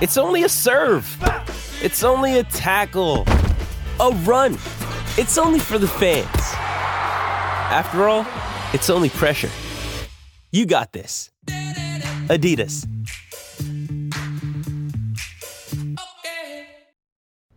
It's 0.00 0.16
only 0.16 0.42
a 0.42 0.48
serve. 0.48 1.06
It's 1.80 2.02
only 2.02 2.38
a 2.38 2.42
tackle, 2.44 3.24
a 4.00 4.10
run. 4.24 4.54
It's 5.16 5.38
only 5.38 5.60
for 5.60 5.78
the 5.78 5.86
fans. 5.86 6.26
After 7.70 8.08
all, 8.08 8.26
it's 8.72 8.90
only 8.90 9.08
pressure. 9.08 9.50
You 10.50 10.66
got 10.66 10.92
this. 10.92 11.30
Adidas. 12.28 12.86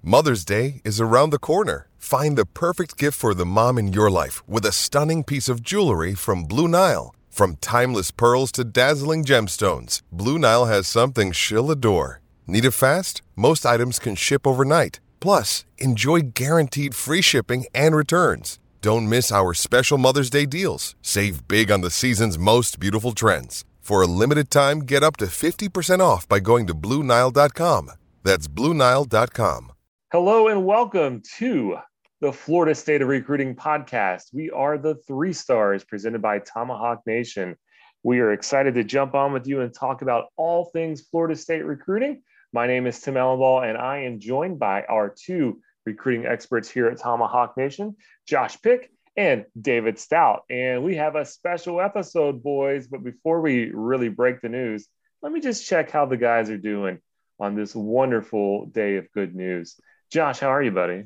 Mother's 0.04 0.46
Day 0.46 0.82
is 0.86 1.02
around 1.02 1.32
the 1.32 1.40
corner. 1.40 1.90
Find 1.98 2.38
the 2.38 2.46
perfect 2.46 2.98
gift 2.98 3.18
for 3.18 3.34
the 3.34 3.46
mom 3.46 3.80
in 3.80 3.94
your 3.94 4.12
life 4.12 4.48
with 4.48 4.64
a 4.66 4.72
stunning 4.72 5.24
piece 5.24 5.50
of 5.50 5.64
jewelry 5.64 6.14
from 6.14 6.44
Blue 6.44 6.68
Nile. 6.68 7.16
From 7.30 7.56
timeless 7.58 8.12
pearls 8.12 8.52
to 8.54 8.64
dazzling 8.64 9.26
gemstones, 9.26 10.02
Blue 10.12 10.38
Nile 10.38 10.66
has 10.66 10.88
something 10.88 11.32
she'll 11.32 11.72
adore. 11.72 12.22
Need 12.50 12.64
it 12.64 12.72
fast? 12.72 13.22
Most 13.36 13.66
items 13.66 14.00
can 14.00 14.16
ship 14.16 14.48
overnight. 14.48 15.02
Plus, 15.20 15.66
enjoy 15.80 16.32
guaranteed 16.34 16.96
free 16.96 17.22
shipping 17.22 17.66
and 17.76 17.94
returns. 17.94 18.58
Don't 18.82 19.10
miss 19.10 19.34
our 19.34 19.54
special 19.54 19.98
Mother's 19.98 20.30
Day 20.30 20.46
deals. 20.46 20.96
Save 21.02 21.50
big 21.50 21.70
on 21.70 21.82
the 21.82 21.90
season's 21.90 22.40
most 22.40 22.80
beautiful 22.80 23.12
trends. 23.12 23.66
For 23.82 24.02
a 24.02 24.08
limited 24.08 24.50
time, 24.50 24.80
get 24.80 25.04
up 25.04 25.18
to 25.18 25.26
50% 25.26 26.00
off 26.00 26.26
by 26.30 26.40
going 26.40 26.68
to 26.68 26.74
Blue 26.74 27.04
Nile.com. 27.04 27.92
That's 28.24 28.48
Blue 28.48 28.74
Nile.com. 28.74 29.74
Hello 30.14 30.48
and 30.48 30.66
welcome 30.66 31.22
to 31.40 31.76
the 32.22 32.32
Florida 32.32 32.76
State 32.76 33.02
of 33.02 33.10
Recruiting 33.10 33.58
podcast. 33.58 34.34
We 34.34 34.50
are 34.52 34.78
the 34.78 34.96
three 35.06 35.34
stars 35.34 35.84
presented 35.84 36.22
by 36.22 36.40
Tomahawk 36.40 37.02
Nation. 37.06 37.58
We 38.04 38.20
are 38.20 38.32
excited 38.32 38.74
to 38.76 38.86
jump 38.86 39.16
on 39.16 39.34
with 39.34 39.48
you 39.48 39.60
and 39.60 39.74
talk 39.74 40.02
about 40.02 40.28
all 40.38 40.70
things 40.72 41.02
Florida 41.02 41.36
State 41.36 41.66
recruiting. 41.66 42.22
My 42.54 42.66
name 42.66 42.88
is 42.88 43.02
Tim 43.02 43.16
Ellenball, 43.16 43.68
and 43.68 43.78
I 43.78 44.04
am 44.04 44.22
joined 44.22 44.58
by 44.58 44.84
our 44.84 45.10
two 45.10 45.60
recruiting 45.86 46.26
experts 46.26 46.70
here 46.70 46.88
at 46.88 46.98
Tomahawk 46.98 47.58
Nation, 47.58 47.98
Josh 48.26 48.62
Pick 48.62 48.90
and 49.18 49.46
David 49.60 50.00
Stout. 50.00 50.44
And 50.50 50.84
we 50.84 50.96
have 50.96 51.16
a 51.16 51.26
special 51.26 51.82
episode, 51.82 52.42
boys. 52.42 52.88
But 52.88 53.04
before 53.04 53.42
we 53.42 53.72
really 53.74 54.08
break 54.08 54.40
the 54.40 54.48
news, 54.48 54.88
let 55.22 55.34
me 55.34 55.42
just 55.42 55.68
check 55.68 55.92
how 55.92 56.06
the 56.06 56.16
guys 56.16 56.50
are 56.50 56.58
doing 56.58 57.00
on 57.38 57.56
this 57.56 57.76
wonderful 57.76 58.68
day 58.68 58.96
of 58.96 59.12
good 59.12 59.36
news. 59.36 59.76
Josh, 60.10 60.40
how 60.40 60.48
are 60.48 60.64
you, 60.64 60.72
buddy? 60.72 61.04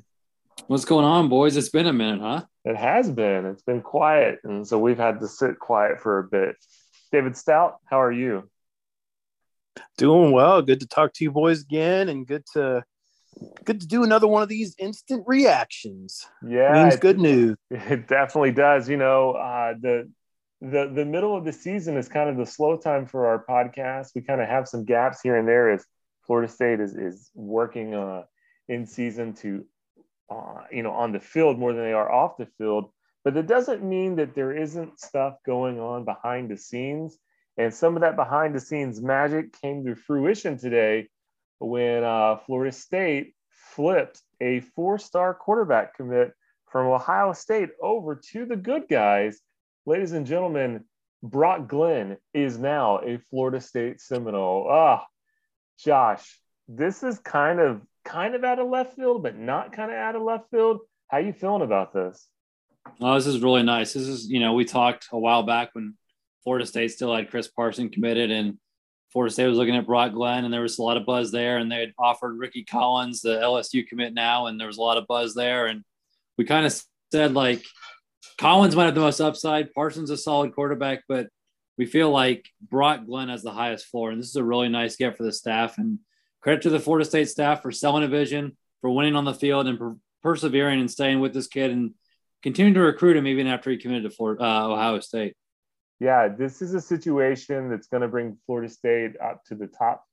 What's 0.68 0.85
going 0.85 1.06
on, 1.06 1.28
boys? 1.28 1.58
It's 1.58 1.69
been 1.69 1.88
a 1.88 1.94
minute, 1.94 2.22
huh? 2.22 2.44
It 2.66 2.78
has 2.78 3.09
been. 3.09 3.47
It's 3.47 3.63
been 3.63 3.81
quiet. 3.81 4.41
And 4.44 4.68
so 4.68 4.78
we've 4.78 5.00
had 5.00 5.22
to 5.22 5.28
sit 5.28 5.58
quiet 5.58 6.02
for 6.02 6.19
a 6.19 6.23
bit. 6.23 6.56
David 7.12 7.35
Stout, 7.35 7.78
how 7.85 8.00
are 8.00 8.12
you? 8.12 8.47
Doing 9.98 10.32
well. 10.32 10.62
Good 10.62 10.80
to 10.82 10.88
talk 10.88 11.14
to 11.14 11.24
you 11.24 11.32
boys 11.32 11.62
again 11.62 12.09
and 12.09 12.26
good 12.28 12.44
to 12.54 12.84
good 13.64 13.80
to 13.82 13.88
do 13.88 14.04
another 14.04 14.28
one 14.28 14.44
of 14.44 14.50
these 14.50 14.76
instant 14.78 15.24
reactions. 15.28 16.26
Yeah. 16.48 16.74
Means 16.74 16.96
it- 16.96 17.02
good 17.02 17.20
news. 17.20 17.56
It 17.72 18.08
definitely 18.08 18.52
does. 18.52 18.90
You 18.90 18.98
know, 18.98 19.32
uh, 19.32 19.74
the 19.80 20.09
the 20.62 20.92
the 20.94 21.06
middle 21.06 21.36
of 21.36 21.46
the 21.46 21.54
season 21.54 21.98
is 21.98 22.08
kind 22.08 22.30
of 22.30 22.38
the 22.38 22.46
slow 22.46 22.78
time 22.78 23.06
for 23.06 23.28
our 23.28 23.44
podcast. 23.50 24.09
We 24.16 24.22
kind 24.22 24.42
of 24.42 24.48
have 24.48 24.68
some 24.68 24.86
gaps 24.86 25.22
here 25.22 25.36
and 25.38 25.48
there 25.48 25.72
as 25.72 25.86
Florida 26.28 26.52
State 26.52 26.80
is 26.80 26.96
is 26.96 27.30
working 27.34 27.96
uh, 27.96 28.24
in 28.68 28.86
season 28.86 29.34
to, 29.36 29.66
uh, 30.30 30.62
you 30.72 30.84
know, 30.84 30.92
on 30.92 31.12
the 31.12 31.20
field 31.20 31.58
more 31.58 31.74
than 31.74 31.84
they 31.84 31.94
are 31.94 32.12
off 32.12 32.38
the 32.38 32.48
field. 32.58 32.92
But 33.24 33.38
it 33.38 33.48
doesn't 33.48 33.84
mean 33.84 34.16
that 34.16 34.34
there 34.36 34.56
isn't 34.56 35.00
stuff 35.00 35.36
going 35.46 35.80
on 35.80 36.06
behind 36.06 36.50
the 36.50 36.58
scenes. 36.58 37.18
And 37.57 37.73
some 37.73 37.95
of 37.95 38.01
that 38.01 38.16
behind 38.16 38.56
the 38.56 38.59
scenes 38.59 39.01
magic 39.01 39.59
came 39.62 39.85
to 39.85 39.95
fruition 39.95 40.57
today 40.57 41.09
when 41.59 42.03
uh, 42.03 42.38
Florida 42.45 42.72
State 42.72 43.35
flipped 43.50 44.22
a 44.39 44.62
four 44.62 44.97
star 44.97 45.34
quarterback 45.34 45.95
commit 45.95 46.34
from 46.72 46.88
Ohio 46.88 47.34
State 47.34 47.69
over 47.81 48.19
to 48.31 48.45
the 48.45 48.56
good 48.56 48.88
guys. 48.90 49.40
Ladies 49.85 50.13
and 50.13 50.25
gentlemen, 50.25 50.85
Brock 51.22 51.67
Glenn 51.67 52.17
is 52.34 52.57
now 52.57 53.00
a 53.00 53.19
Florida 53.29 53.61
State 53.61 54.00
Seminole. 54.00 54.67
Ah, 54.69 55.06
Josh, 55.78 56.40
this 56.67 57.03
is 57.03 57.19
kind 57.19 57.59
of 57.59 57.81
kind 58.03 58.34
of 58.34 58.44
out 58.44 58.59
of 58.59 58.69
left 58.69 58.95
field, 58.95 59.22
but 59.22 59.38
not 59.38 59.73
kind 59.73 59.91
of 59.91 59.97
out 59.97 60.16
of 60.16 60.23
left 60.23 60.50
field. 60.50 60.79
How 61.07 61.17
you 61.17 61.34
feeling 61.34 61.61
about 61.61 61.94
this? 61.94 62.28
Oh, 63.00 63.13
this 63.16 63.28
is 63.28 63.41
really 63.41 63.63
nice. 63.63 63.94
This 63.94 64.07
is, 64.07 64.29
you 64.29 64.40
know, 64.40 64.53
we 64.53 64.66
talked 64.66 65.07
a 65.11 65.19
while 65.19 65.44
back 65.44 65.69
when 65.73 65.95
Florida 66.44 66.66
State 66.66 66.91
still 66.91 67.16
had 67.16 67.29
Chris 67.29 67.47
Parson 67.47 67.90
committed 67.90 68.31
and 68.31 68.57
Florida 69.12 69.34
State 69.34 69.47
was 69.47 69.57
looking 69.57 69.75
at 69.75 69.85
Brock 69.85 70.13
Glenn 70.13 70.46
and 70.46 70.53
there 70.53 70.62
was 70.62 70.79
a 70.79 70.84
lot 70.84 70.97
of 70.97 71.06
buzz 71.06 71.31
there. 71.31 71.57
And 71.57 71.72
they 71.72 71.79
had 71.79 71.94
offered 72.00 72.38
Ricky 72.38 72.63
Collins, 72.63 73.22
the 73.22 73.38
LSU 73.38 73.85
commit 73.85 74.13
now, 74.13 74.47
and 74.47 74.59
there 74.59 74.68
was 74.68 74.78
a 74.78 74.81
lot 74.81 74.97
of 74.97 75.07
buzz 75.07 75.34
there. 75.34 75.68
And 75.68 75.84
we 76.38 76.46
kind 76.46 76.66
of 76.66 76.81
said 77.12 77.34
like 77.34 77.63
Collins 78.38 78.75
might 78.75 78.85
have 78.85 78.96
the 78.96 79.02
most 79.02 79.19
upside. 79.19 79.74
Parsons 79.74 80.09
a 80.09 80.18
solid 80.18 80.53
quarterback, 80.53 81.03
but 81.07 81.28
we 81.78 81.85
feel 81.85 82.09
like 82.09 82.47
Brock 82.62 83.06
Glenn 83.06 83.29
has 83.29 83.44
the 83.44 83.52
highest 83.52 83.88
floor. 83.88 84.12
And 84.12 84.19
this 84.19 84.29
is 84.29 84.35
a 84.35 84.44
really 84.44 84.69
nice 84.69 84.96
get 84.96 85.18
for 85.18 85.23
the 85.23 85.34
staff. 85.34 85.78
And 85.78 86.00
credit 86.41 86.63
to 86.63 86.69
the 86.69 86.79
Florida 86.79 87.06
State 87.06 87.29
staff 87.29 87.62
for 87.62 87.72
selling 87.72 88.03
a 88.03 88.08
vision, 88.08 88.58
for 88.81 88.90
winning 88.90 89.16
on 89.16 89.25
the 89.25 89.34
field 89.34 89.68
and 89.68 89.78
per- 89.78 89.97
persevering 90.23 90.79
and 90.79 90.90
staying 90.90 91.19
with 91.19 91.34
this 91.34 91.47
kid 91.47 91.72
and 91.72 91.94
continuing 92.44 92.73
to 92.73 92.81
recruit 92.81 93.18
him 93.18 93.28
even 93.28 93.47
after 93.47 93.69
he 93.69 93.78
committed 93.78 94.09
to 94.09 94.16
Florida, 94.16 94.44
uh, 94.44 94.68
Ohio 94.68 95.00
State. 95.00 95.35
Yeah, 96.01 96.29
this 96.29 96.63
is 96.63 96.73
a 96.73 96.81
situation 96.81 97.69
that's 97.69 97.85
going 97.85 98.01
to 98.01 98.07
bring 98.07 98.35
Florida 98.47 98.67
State 98.67 99.12
up 99.23 99.45
to 99.45 99.56
the 99.56 99.67
top, 99.67 100.03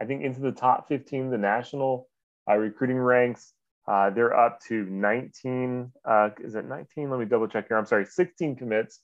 I 0.00 0.04
think, 0.04 0.22
into 0.22 0.40
the 0.40 0.52
top 0.52 0.86
15, 0.86 1.30
the 1.30 1.36
national 1.36 2.08
uh, 2.48 2.54
recruiting 2.54 2.98
ranks. 2.98 3.52
Uh, 3.88 4.10
they're 4.10 4.38
up 4.38 4.60
to 4.68 4.84
19. 4.84 5.90
Uh, 6.08 6.30
is 6.38 6.54
it 6.54 6.64
19? 6.66 7.10
Let 7.10 7.18
me 7.18 7.26
double 7.26 7.48
check 7.48 7.66
here. 7.66 7.76
I'm 7.76 7.86
sorry, 7.86 8.06
16 8.06 8.54
commits 8.54 9.00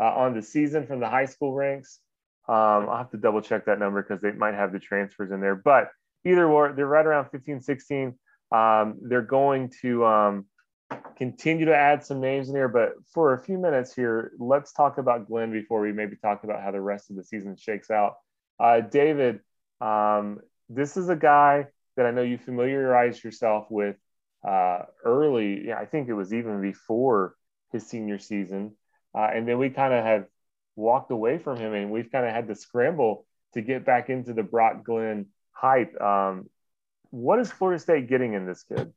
uh, 0.00 0.04
on 0.04 0.32
the 0.34 0.40
season 0.40 0.86
from 0.86 0.98
the 0.98 1.10
high 1.10 1.26
school 1.26 1.52
ranks. 1.52 2.00
Um, 2.48 2.88
I'll 2.88 2.96
have 2.96 3.10
to 3.10 3.18
double 3.18 3.42
check 3.42 3.66
that 3.66 3.78
number 3.78 4.02
because 4.02 4.22
they 4.22 4.32
might 4.32 4.54
have 4.54 4.72
the 4.72 4.78
transfers 4.78 5.30
in 5.30 5.42
there. 5.42 5.56
But 5.56 5.90
either 6.24 6.48
way, 6.48 6.70
they're 6.74 6.86
right 6.86 7.04
around 7.04 7.28
15, 7.32 7.60
16. 7.60 8.18
Um, 8.50 8.98
they're 9.02 9.20
going 9.20 9.70
to 9.82 10.06
um, 10.06 10.46
continue 11.16 11.66
to 11.66 11.76
add 11.76 12.04
some 12.04 12.20
names 12.20 12.48
in 12.48 12.54
here. 12.54 12.68
But 12.68 12.92
for 13.12 13.34
a 13.34 13.42
few 13.42 13.58
minutes 13.58 13.94
here, 13.94 14.32
let's 14.38 14.72
talk 14.72 14.98
about 14.98 15.26
Glenn 15.26 15.52
before 15.52 15.80
we 15.80 15.92
maybe 15.92 16.16
talk 16.16 16.44
about 16.44 16.62
how 16.62 16.70
the 16.70 16.80
rest 16.80 17.10
of 17.10 17.16
the 17.16 17.24
season 17.24 17.56
shakes 17.56 17.90
out. 17.90 18.16
Uh, 18.58 18.80
David, 18.80 19.40
um, 19.80 20.40
this 20.68 20.96
is 20.96 21.08
a 21.08 21.16
guy 21.16 21.66
that 21.96 22.06
I 22.06 22.10
know 22.10 22.22
you 22.22 22.38
familiarized 22.38 23.22
yourself 23.22 23.66
with 23.70 23.96
uh, 24.46 24.80
early. 25.04 25.68
Yeah, 25.68 25.78
I 25.78 25.86
think 25.86 26.08
it 26.08 26.14
was 26.14 26.32
even 26.32 26.60
before 26.60 27.34
his 27.72 27.86
senior 27.86 28.18
season. 28.18 28.76
Uh, 29.14 29.28
and 29.32 29.46
then 29.46 29.58
we 29.58 29.70
kind 29.70 29.92
of 29.92 30.04
have 30.04 30.26
walked 30.76 31.10
away 31.10 31.38
from 31.38 31.58
him 31.58 31.74
and 31.74 31.90
we've 31.90 32.10
kind 32.10 32.26
of 32.26 32.32
had 32.32 32.48
to 32.48 32.54
scramble 32.54 33.26
to 33.54 33.60
get 33.60 33.84
back 33.84 34.08
into 34.08 34.32
the 34.32 34.42
Brock 34.42 34.84
Glenn 34.84 35.26
hype. 35.52 36.00
Um, 36.00 36.48
what 37.10 37.38
is 37.38 37.52
Florida 37.52 37.78
State 37.78 38.08
getting 38.08 38.32
in 38.32 38.46
this 38.46 38.62
kid? 38.62 38.92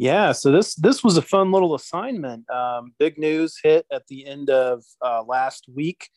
Yeah, 0.00 0.32
so 0.32 0.50
this 0.50 0.76
this 0.76 1.04
was 1.04 1.18
a 1.18 1.22
fun 1.22 1.52
little 1.52 1.74
assignment. 1.74 2.48
Um, 2.48 2.94
big 2.98 3.18
news 3.18 3.58
hit 3.62 3.84
at 3.92 4.06
the 4.06 4.26
end 4.26 4.48
of 4.48 4.82
uh, 5.02 5.22
last 5.24 5.66
week 5.68 6.08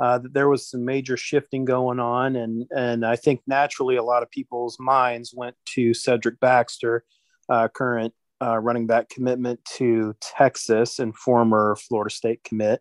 uh, 0.00 0.16
that 0.16 0.32
there 0.32 0.48
was 0.48 0.70
some 0.70 0.86
major 0.86 1.18
shifting 1.18 1.66
going 1.66 2.00
on, 2.00 2.34
and 2.34 2.64
and 2.74 3.04
I 3.04 3.16
think 3.16 3.42
naturally 3.46 3.96
a 3.96 4.02
lot 4.02 4.22
of 4.22 4.30
people's 4.30 4.78
minds 4.80 5.34
went 5.36 5.54
to 5.74 5.92
Cedric 5.92 6.40
Baxter, 6.40 7.04
uh, 7.50 7.68
current 7.68 8.14
uh, 8.40 8.56
running 8.56 8.86
back 8.86 9.10
commitment 9.10 9.62
to 9.76 10.14
Texas 10.22 10.98
and 10.98 11.14
former 11.14 11.76
Florida 11.76 12.14
State 12.14 12.42
commit. 12.42 12.80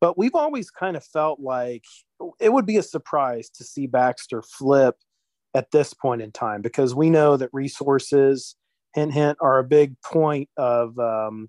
But 0.00 0.16
we've 0.16 0.34
always 0.34 0.70
kind 0.70 0.96
of 0.96 1.04
felt 1.04 1.40
like 1.40 1.84
it 2.40 2.50
would 2.50 2.64
be 2.64 2.78
a 2.78 2.82
surprise 2.82 3.50
to 3.50 3.64
see 3.64 3.86
Baxter 3.86 4.40
flip 4.40 4.94
at 5.52 5.70
this 5.72 5.92
point 5.92 6.22
in 6.22 6.32
time 6.32 6.62
because 6.62 6.94
we 6.94 7.10
know 7.10 7.36
that 7.36 7.50
resources, 7.52 8.56
hint 8.94 9.12
hint, 9.12 9.38
are 9.40 9.58
a 9.58 9.64
big 9.64 10.00
point 10.02 10.48
of 10.56 10.98
um, 10.98 11.48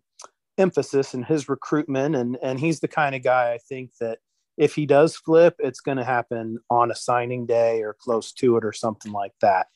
emphasis 0.57 1.13
in 1.13 1.23
his 1.23 1.49
recruitment, 1.49 2.15
and 2.15 2.37
and 2.41 2.59
he's 2.59 2.79
the 2.79 2.87
kind 2.87 3.15
of 3.15 3.23
guy 3.23 3.53
I 3.53 3.57
think 3.57 3.91
that 3.99 4.19
if 4.57 4.75
he 4.75 4.85
does 4.85 5.15
flip, 5.15 5.55
it's 5.59 5.79
going 5.79 5.97
to 5.97 6.03
happen 6.03 6.59
on 6.69 6.91
a 6.91 6.95
signing 6.95 7.45
day 7.45 7.81
or 7.81 7.95
close 7.99 8.31
to 8.33 8.57
it 8.57 8.65
or 8.65 8.73
something 8.73 9.11
like 9.11 9.33
that. 9.41 9.67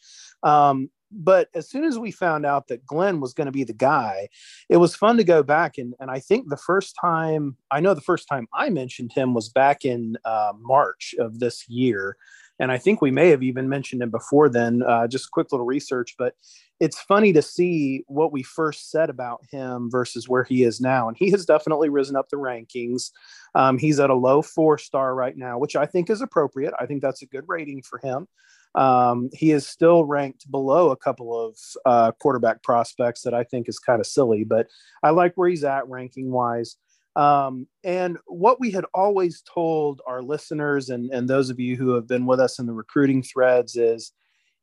Um, 0.44 0.89
but 1.12 1.50
as 1.56 1.69
soon 1.69 1.85
as 1.85 1.97
we 1.97 2.12
found 2.12 2.45
out 2.45 2.67
that 2.67 2.85
Glenn 2.85 3.21
was 3.21 3.33
going 3.33 3.45
to 3.45 3.51
be 3.51 3.63
the 3.63 3.73
guy, 3.73 4.27
it 4.69 4.77
was 4.77 4.95
fun 4.95 5.17
to 5.17 5.23
go 5.23 5.44
back 5.44 5.77
and 5.77 5.94
and 6.00 6.12
I 6.12 6.19
think 6.19 6.50
the 6.50 6.57
first 6.57 6.95
time 7.00 7.57
I 7.71 7.79
know 7.79 7.94
the 7.94 8.01
first 8.01 8.27
time 8.27 8.47
I 8.53 8.69
mentioned 8.69 9.12
him 9.13 9.33
was 9.33 9.50
back 9.50 9.85
in 9.85 10.17
uh, 10.25 10.53
March 10.59 11.15
of 11.17 11.39
this 11.39 11.67
year, 11.69 12.17
and 12.60 12.72
I 12.72 12.78
think 12.78 13.02
we 13.02 13.12
may 13.12 13.30
have 13.30 13.44
even 13.44 13.69
mentioned 13.69 14.02
him 14.02 14.10
before 14.10 14.50
then. 14.50 14.84
Uh, 14.84 15.07
just 15.07 15.31
quick 15.31 15.52
little 15.52 15.66
research, 15.66 16.16
but 16.18 16.36
it's 16.80 17.00
funny 17.00 17.34
to 17.34 17.42
see 17.42 18.04
what 18.07 18.31
we 18.31 18.44
first 18.44 18.92
said 18.92 19.10
about 19.10 19.42
him 19.50 19.90
versus 19.90 20.28
where 20.28 20.44
he 20.44 20.63
is 20.63 20.81
now, 20.81 21.07
and 21.07 21.18
he 21.18 21.31
has 21.31 21.46
definitely 21.46 21.90
risen 21.90 22.16
up 22.16 22.30
the 22.30 22.38
rankings. 22.38 23.12
Um, 23.56 23.78
he's 23.78 24.00
at 24.00 24.10
a 24.10 24.16
low 24.16 24.42
four 24.42 24.78
star 24.78 25.16
right 25.16 25.38
now, 25.38 25.57
which 25.57 25.75
I 25.75 25.86
think 25.86 26.10
is 26.10 26.22
appropriate. 26.22 26.74
I 26.80 26.86
think 26.86 27.02
that's 27.02 27.22
a 27.22 27.28
good 27.28 27.46
rating 27.48 27.81
for 27.81 28.00
him. 28.00 28.28
Um, 28.75 29.30
he 29.31 29.51
is 29.51 29.66
still 29.66 30.04
ranked 30.04 30.51
below 30.51 30.92
a 30.92 30.98
couple 30.98 31.48
of 31.48 31.58
uh, 31.86 32.12
quarterback 32.19 32.62
prospects 32.62 33.22
that 33.22 33.34
I 33.34 33.46
think 33.46 33.69
is 33.69 33.80
kind 33.80 34.01
of 34.01 34.06
silly, 34.06 34.44
but 34.44 34.68
I 35.01 35.12
like 35.12 35.34
where 35.36 35.50
he's 35.50 35.63
at 35.63 35.88
ranking 35.88 36.30
wise. 36.30 36.75
Um, 37.15 37.67
and 37.83 38.17
what 38.25 38.59
we 38.59 38.71
had 38.71 38.85
always 38.94 39.41
told 39.41 40.01
our 40.06 40.21
listeners 40.21 40.89
and, 40.89 41.09
and 41.12 41.29
those 41.29 41.50
of 41.50 41.59
you 41.59 41.77
who 41.77 41.94
have 41.95 42.07
been 42.07 42.25
with 42.25 42.39
us 42.39 42.59
in 42.59 42.65
the 42.65 42.73
recruiting 42.73 43.23
threads 43.23 43.75
is 43.75 44.12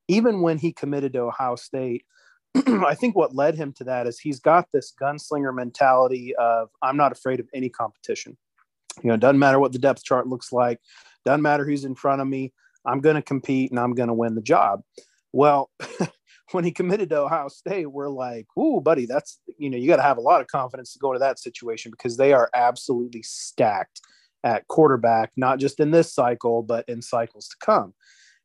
even 0.09 0.43
when 0.43 0.59
he 0.59 0.73
committed 0.73 1.15
to 1.15 1.21
Ohio 1.21 1.57
State, 1.57 2.05
I 2.55 2.95
think 2.95 3.17
what 3.17 3.35
led 3.35 3.55
him 3.55 3.73
to 3.75 3.85
that 3.85 4.07
is 4.07 4.19
he's 4.19 4.41
got 4.41 4.69
this 4.73 4.93
gunslinger 5.01 5.55
mentality 5.55 6.35
of 6.37 6.69
I'm 6.83 6.99
not 6.99 7.13
afraid 7.13 7.41
of 7.41 7.49
any 7.55 7.71
competition. 7.71 8.37
You 9.03 9.09
know, 9.11 9.17
doesn't 9.17 9.39
matter 9.39 9.59
what 9.59 9.73
the 9.73 9.79
depth 9.79 10.05
chart 10.05 10.27
looks 10.27 10.53
like, 10.53 10.79
doesn't 11.25 11.41
matter 11.41 11.65
who's 11.65 11.85
in 11.85 11.95
front 11.95 12.21
of 12.21 12.29
me. 12.29 12.53
I'm 12.85 13.01
going 13.01 13.17
to 13.17 13.23
compete 13.23 13.71
and 13.71 13.81
I'm 13.81 13.95
going 13.95 14.09
to 14.09 14.15
win 14.15 14.35
the 14.35 14.43
job. 14.43 14.83
Well, 15.33 15.71
when 16.55 16.65
he 16.65 16.73
committed 16.73 17.11
to 17.11 17.21
Ohio 17.21 17.49
State, 17.49 17.87
we're 17.87 18.09
like, 18.09 18.47
"Ooh, 18.59 18.81
buddy, 18.81 19.07
that's 19.07 19.41
you 19.59 19.71
know, 19.71 19.77
you 19.77 19.87
got 19.87 19.97
to 19.97 20.03
have 20.03 20.19
a 20.19 20.23
lot 20.23 20.41
of 20.41 20.47
confidence 20.47 20.93
to 20.93 20.99
go 20.99 21.13
into 21.13 21.21
that 21.21 21.39
situation 21.39 21.91
because 21.91 22.17
they 22.17 22.33
are 22.33 22.51
absolutely 22.55 23.23
stacked 23.23 24.01
at 24.45 24.67
quarterback, 24.69 25.33
not 25.37 25.59
just 25.59 25.81
in 25.81 25.91
this 25.91 26.13
cycle, 26.13 26.63
but 26.63 26.89
in 26.89 27.03
cycles 27.03 27.49
to 27.49 27.57
come." 27.65 27.95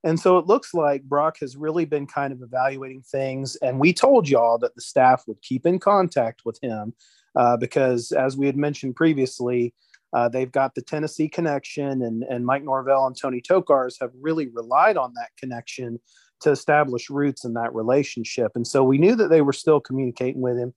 And 0.04 0.20
so 0.20 0.38
it 0.38 0.46
looks 0.46 0.74
like 0.74 1.04
Brock 1.04 1.38
has 1.42 1.58
really 1.58 1.86
been 1.86 2.06
kind 2.06 2.32
of 2.32 2.42
evaluating 2.42 3.02
things. 3.02 3.56
And 3.58 3.80
we 3.80 3.94
told 3.94 4.30
y'all 4.30 4.58
that 4.60 4.76
the 4.76 4.82
staff 4.82 5.24
would 5.28 5.42
keep 5.42 5.66
in 5.66 5.80
contact 5.80 6.44
with 6.46 6.60
him 6.62 6.94
uh, 7.36 7.58
because, 7.58 8.12
as 8.12 8.38
we 8.38 8.46
had 8.46 8.58
mentioned 8.58 8.96
previously, 8.96 9.74
uh, 10.14 10.30
they've 10.30 10.52
got 10.52 10.74
the 10.76 10.82
Tennessee 10.82 11.28
connection, 11.28 12.02
and, 12.02 12.24
and 12.24 12.46
Mike 12.46 12.64
Norvell 12.64 13.08
and 13.08 13.18
Tony 13.18 13.42
Tokarz 13.42 13.96
have 14.00 14.12
really 14.20 14.48
relied 14.48 14.98
on 14.98 15.14
that 15.16 15.32
connection 15.38 16.00
to 16.42 16.52
establish 16.52 17.10
roots 17.10 17.44
in 17.44 17.54
that 17.54 17.74
relationship. 17.74 18.52
And 18.56 18.66
so 18.66 18.84
we 18.84 18.98
knew 18.98 19.16
that 19.16 19.30
they 19.30 19.42
were 19.42 19.54
still 19.54 19.80
communicating 19.80 20.42
with 20.42 20.58
him, 20.58 20.74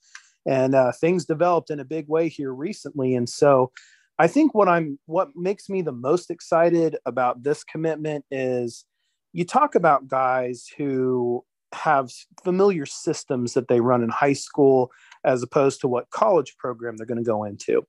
and 0.47 0.75
uh, 0.75 0.93
things 0.93 1.25
developed 1.25 1.71
in 1.71 1.81
a 1.81 1.85
big 1.85 2.09
way 2.09 2.29
here 2.29 2.53
recently. 2.53 3.15
And 3.15 3.29
so 3.29 3.73
I 4.19 4.27
think 4.27 4.55
what 4.55 4.69
I'm 4.69 4.99
what 5.07 5.31
makes 5.35 5.69
me 5.69 5.83
the 5.83 5.93
most 5.93 6.31
excited 6.31 6.97
about 7.07 7.43
this 7.43 7.65
commitment 7.65 8.25
is 8.31 8.85
you 9.33 9.45
talk 9.45 9.75
about 9.75 10.09
guys 10.09 10.67
who 10.77 11.45
have 11.73 12.11
familiar 12.43 12.85
systems 12.85 13.55
that 13.55 13.69
they 13.69 13.81
run 13.81 14.03
in 14.03 14.09
high 14.09 14.33
school 14.33 14.91
as 15.25 15.43
opposed 15.43 15.81
to 15.81 15.89
what 15.89 16.11
college 16.11 16.57
program 16.59 16.97
they're 16.97 17.07
going 17.07 17.17
to 17.17 17.25
go 17.25 17.45
into. 17.45 17.83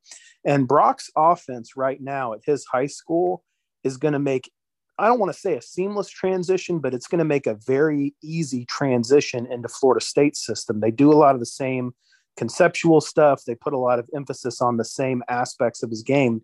And 0.46 0.68
Brock's 0.68 1.10
offense 1.18 1.76
right 1.76 2.00
now 2.00 2.34
at 2.34 2.42
his 2.46 2.66
high 2.66 2.88
school 2.88 3.44
is 3.84 3.98
going 3.98 4.14
to 4.14 4.20
make 4.20 4.52
I 4.98 5.08
don't 5.08 5.20
want 5.20 5.34
to 5.34 5.40
say 5.40 5.56
a 5.56 5.62
seamless 5.62 6.10
transition, 6.10 6.80
but 6.80 6.94
it's 6.94 7.08
going 7.08 7.20
to 7.20 7.26
make 7.26 7.48
a 7.48 7.56
very 7.56 8.14
easy 8.22 8.66
transition 8.66 9.48
into 9.52 9.68
Florida 9.68 10.04
State 10.04 10.36
system. 10.36 10.80
They 10.80 10.92
do 10.92 11.12
a 11.12 11.16
lot 11.16 11.34
of 11.34 11.40
the 11.40 11.46
same 11.46 11.94
conceptual 12.38 13.02
stuff. 13.02 13.44
They 13.46 13.56
put 13.56 13.74
a 13.74 13.78
lot 13.78 14.00
of 14.00 14.10
emphasis 14.16 14.62
on 14.62 14.78
the 14.78 14.86
same 14.86 15.24
aspects 15.28 15.84
of 15.84 15.90
his 15.90 16.04
game. 16.04 16.44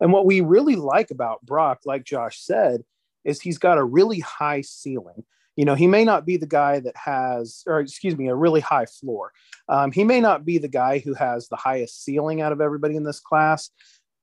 And 0.00 0.12
what 0.12 0.26
we 0.26 0.40
really 0.40 0.76
like 0.76 1.10
about 1.10 1.42
Brock, 1.42 1.80
like 1.84 2.04
Josh 2.04 2.40
said, 2.40 2.82
is 3.24 3.40
he's 3.40 3.58
got 3.58 3.78
a 3.78 3.84
really 3.84 4.20
high 4.20 4.62
ceiling. 4.62 5.24
You 5.56 5.66
know, 5.66 5.74
he 5.74 5.86
may 5.86 6.04
not 6.04 6.24
be 6.24 6.38
the 6.38 6.46
guy 6.46 6.80
that 6.80 6.96
has, 6.96 7.62
or 7.66 7.80
excuse 7.80 8.16
me, 8.16 8.28
a 8.28 8.34
really 8.34 8.60
high 8.60 8.86
floor. 8.86 9.32
Um, 9.68 9.92
he 9.92 10.02
may 10.02 10.20
not 10.20 10.44
be 10.44 10.58
the 10.58 10.68
guy 10.68 10.98
who 10.98 11.12
has 11.14 11.48
the 11.48 11.56
highest 11.56 12.02
ceiling 12.02 12.40
out 12.40 12.52
of 12.52 12.60
everybody 12.60 12.96
in 12.96 13.04
this 13.04 13.20
class, 13.20 13.70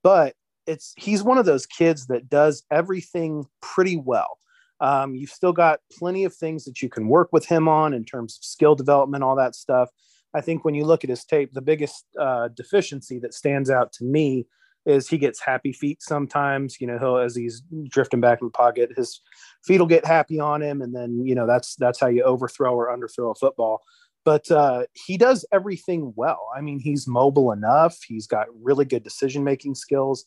but 0.02 0.34
it's 0.66 0.92
he's 0.96 1.22
one 1.22 1.38
of 1.38 1.46
those 1.46 1.66
kids 1.66 2.06
that 2.06 2.28
does 2.28 2.62
everything 2.70 3.46
pretty 3.60 3.96
well. 3.96 4.38
Um, 4.80 5.14
you've 5.14 5.30
still 5.30 5.52
got 5.52 5.80
plenty 5.92 6.24
of 6.24 6.34
things 6.34 6.64
that 6.64 6.80
you 6.80 6.88
can 6.88 7.08
work 7.08 7.28
with 7.32 7.46
him 7.46 7.68
on 7.68 7.92
in 7.92 8.04
terms 8.04 8.38
of 8.38 8.44
skill 8.44 8.74
development, 8.74 9.22
all 9.22 9.36
that 9.36 9.54
stuff. 9.54 9.90
I 10.32 10.40
think 10.40 10.64
when 10.64 10.74
you 10.74 10.84
look 10.84 11.04
at 11.04 11.10
his 11.10 11.24
tape, 11.24 11.52
the 11.52 11.60
biggest 11.60 12.06
uh, 12.18 12.48
deficiency 12.48 13.18
that 13.18 13.34
stands 13.34 13.68
out 13.68 13.92
to 13.94 14.04
me 14.04 14.46
is 14.86 15.08
he 15.08 15.18
gets 15.18 15.40
happy 15.40 15.72
feet 15.72 16.02
sometimes. 16.02 16.80
You 16.80 16.86
know, 16.86 16.98
he'll 16.98 17.18
as 17.18 17.36
he's 17.36 17.62
drifting 17.88 18.20
back 18.20 18.38
in 18.40 18.46
the 18.46 18.52
pocket, 18.52 18.90
his 18.96 19.20
feet 19.64 19.78
will 19.78 19.86
get 19.86 20.06
happy 20.06 20.40
on 20.40 20.62
him, 20.62 20.80
and 20.80 20.94
then 20.94 21.26
you 21.26 21.34
know 21.34 21.46
that's 21.46 21.74
that's 21.76 22.00
how 22.00 22.06
you 22.06 22.22
overthrow 22.22 22.74
or 22.74 22.96
underthrow 22.96 23.32
a 23.32 23.34
football. 23.34 23.82
But 24.24 24.50
uh, 24.50 24.84
he 24.92 25.16
does 25.16 25.46
everything 25.52 26.12
well. 26.14 26.48
I 26.54 26.60
mean, 26.60 26.78
he's 26.78 27.08
mobile 27.08 27.52
enough. 27.52 27.98
He's 28.06 28.26
got 28.26 28.46
really 28.62 28.84
good 28.84 29.02
decision 29.02 29.44
making 29.44 29.74
skills, 29.74 30.26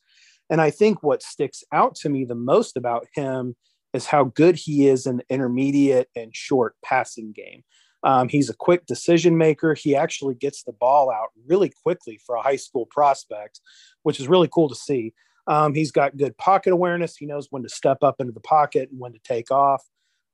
and 0.54 0.62
I 0.62 0.70
think 0.70 1.02
what 1.02 1.24
sticks 1.24 1.64
out 1.72 1.96
to 1.96 2.10
me 2.10 2.26
the 2.26 2.36
most 2.36 2.78
about 2.78 3.08
him 3.16 3.56
is 3.92 4.06
how 4.06 4.26
good 4.26 4.56
he 4.56 4.88
is 4.88 5.08
in 5.08 5.18
the 5.18 5.26
intermediate 5.28 6.10
and 6.16 6.30
short 6.36 6.76
passing 6.86 7.32
game. 7.32 7.64
Um, 8.04 8.30
he's 8.30 8.52
a 8.52 8.56
quick 8.56 8.86
decision 8.86 9.36
maker. 9.36 9.74
He 9.74 9.96
actually 9.96 10.36
gets 10.36 10.62
the 10.62 10.72
ball 10.72 11.10
out 11.10 11.30
really 11.48 11.74
quickly 11.82 12.20
for 12.24 12.36
a 12.36 12.42
high 12.44 12.58
school 12.58 12.86
prospect, 12.86 13.62
which 14.04 14.20
is 14.20 14.28
really 14.28 14.48
cool 14.48 14.70
to 14.70 14.76
see. 14.76 15.16
Um, 15.48 15.74
he's 15.74 15.92
got 15.92 16.18
good 16.18 16.38
pocket 16.38 16.72
awareness. 16.72 17.18
He 17.18 17.26
knows 17.26 17.48
when 17.50 17.64
to 17.64 17.70
step 17.70 18.04
up 18.04 18.22
into 18.22 18.32
the 18.32 18.40
pocket 18.40 18.92
and 18.92 19.00
when 19.00 19.14
to 19.14 19.20
take 19.24 19.50
off. 19.50 19.84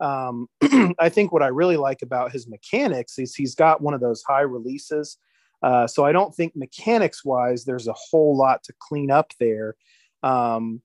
Um, 0.01 0.47
I 0.99 1.07
think 1.07 1.31
what 1.31 1.43
I 1.43 1.47
really 1.47 1.77
like 1.77 2.01
about 2.01 2.33
his 2.33 2.45
mechanics 2.45 3.19
is 3.19 3.35
he's 3.35 3.55
got 3.55 3.79
one 3.79 3.93
of 3.93 4.01
those 4.01 4.21
high 4.27 4.41
releases. 4.41 5.15
Uh, 5.63 5.87
so 5.87 6.03
I 6.03 6.11
don't 6.11 6.35
think 6.35 6.57
mechanics 6.57 7.23
wise, 7.23 7.63
there's 7.63 7.87
a 7.87 7.95
whole 7.95 8.37
lot 8.37 8.63
to 8.63 8.73
clean 8.81 9.11
up 9.11 9.31
there. 9.39 9.75
Um, 10.23 10.81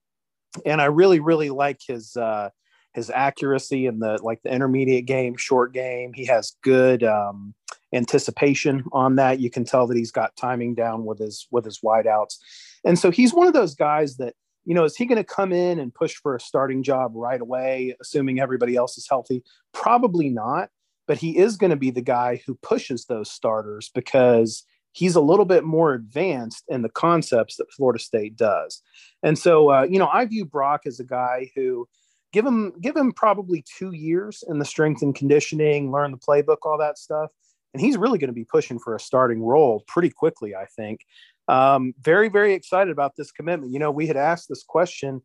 and 0.65 0.81
I 0.81 0.85
really, 0.85 1.19
really 1.19 1.49
like 1.49 1.81
his 1.85 2.15
uh, 2.15 2.49
his 2.93 3.09
accuracy 3.09 3.85
in 3.85 3.99
the 3.99 4.19
like 4.23 4.41
the 4.43 4.53
intermediate 4.53 5.05
game, 5.05 5.35
short 5.35 5.73
game. 5.73 6.13
He 6.13 6.25
has 6.25 6.55
good 6.63 7.03
um, 7.03 7.53
anticipation 7.93 8.85
on 8.93 9.17
that. 9.17 9.39
You 9.39 9.49
can 9.49 9.65
tell 9.65 9.87
that 9.87 9.97
he's 9.97 10.11
got 10.11 10.35
timing 10.35 10.75
down 10.75 11.05
with 11.05 11.19
his 11.19 11.47
with 11.51 11.65
his 11.65 11.79
wideouts, 11.81 12.37
and 12.85 12.97
so 12.97 13.11
he's 13.11 13.33
one 13.33 13.47
of 13.47 13.53
those 13.53 13.75
guys 13.75 14.17
that 14.17 14.35
you 14.63 14.73
know 14.73 14.85
is 14.85 14.95
he 14.95 15.05
going 15.05 15.17
to 15.17 15.23
come 15.23 15.51
in 15.51 15.79
and 15.79 15.93
push 15.93 16.15
for 16.15 16.35
a 16.35 16.39
starting 16.39 16.83
job 16.83 17.11
right 17.15 17.41
away, 17.41 17.95
assuming 18.01 18.39
everybody 18.39 18.75
else 18.75 18.97
is 18.97 19.07
healthy? 19.09 19.43
Probably 19.73 20.29
not, 20.29 20.69
but 21.07 21.17
he 21.17 21.37
is 21.37 21.57
going 21.57 21.71
to 21.71 21.75
be 21.75 21.91
the 21.91 22.01
guy 22.01 22.41
who 22.45 22.55
pushes 22.55 23.05
those 23.05 23.29
starters 23.29 23.91
because 23.93 24.63
he's 24.95 25.15
a 25.15 25.21
little 25.21 25.45
bit 25.45 25.65
more 25.65 25.93
advanced 25.93 26.63
in 26.69 26.81
the 26.81 26.89
concepts 26.89 27.57
that 27.57 27.71
Florida 27.71 27.99
State 27.99 28.37
does. 28.37 28.81
And 29.23 29.37
so, 29.37 29.69
uh, 29.69 29.83
you 29.83 29.99
know, 29.99 30.07
I 30.07 30.25
view 30.25 30.45
Brock 30.45 30.81
as 30.85 31.01
a 31.01 31.03
guy 31.03 31.51
who 31.53 31.87
give 32.31 32.45
him 32.45 32.71
give 32.79 32.95
him 32.95 33.11
probably 33.11 33.63
two 33.77 33.91
years 33.91 34.43
in 34.47 34.57
the 34.57 34.65
strength 34.65 35.01
and 35.01 35.13
conditioning, 35.13 35.91
learn 35.91 36.11
the 36.11 36.17
playbook, 36.17 36.59
all 36.63 36.77
that 36.79 36.97
stuff, 36.97 37.29
and 37.73 37.81
he's 37.81 37.97
really 37.97 38.17
going 38.17 38.29
to 38.29 38.33
be 38.33 38.45
pushing 38.45 38.79
for 38.79 38.95
a 38.95 38.99
starting 38.99 39.41
role 39.41 39.83
pretty 39.87 40.09
quickly. 40.09 40.55
I 40.55 40.65
think. 40.65 41.01
Um, 41.47 41.93
very 42.01 42.29
very 42.29 42.53
excited 42.53 42.91
about 42.91 43.15
this 43.17 43.31
commitment. 43.31 43.73
You 43.73 43.79
know, 43.79 43.91
we 43.91 44.07
had 44.07 44.17
asked 44.17 44.47
this 44.47 44.63
question 44.63 45.21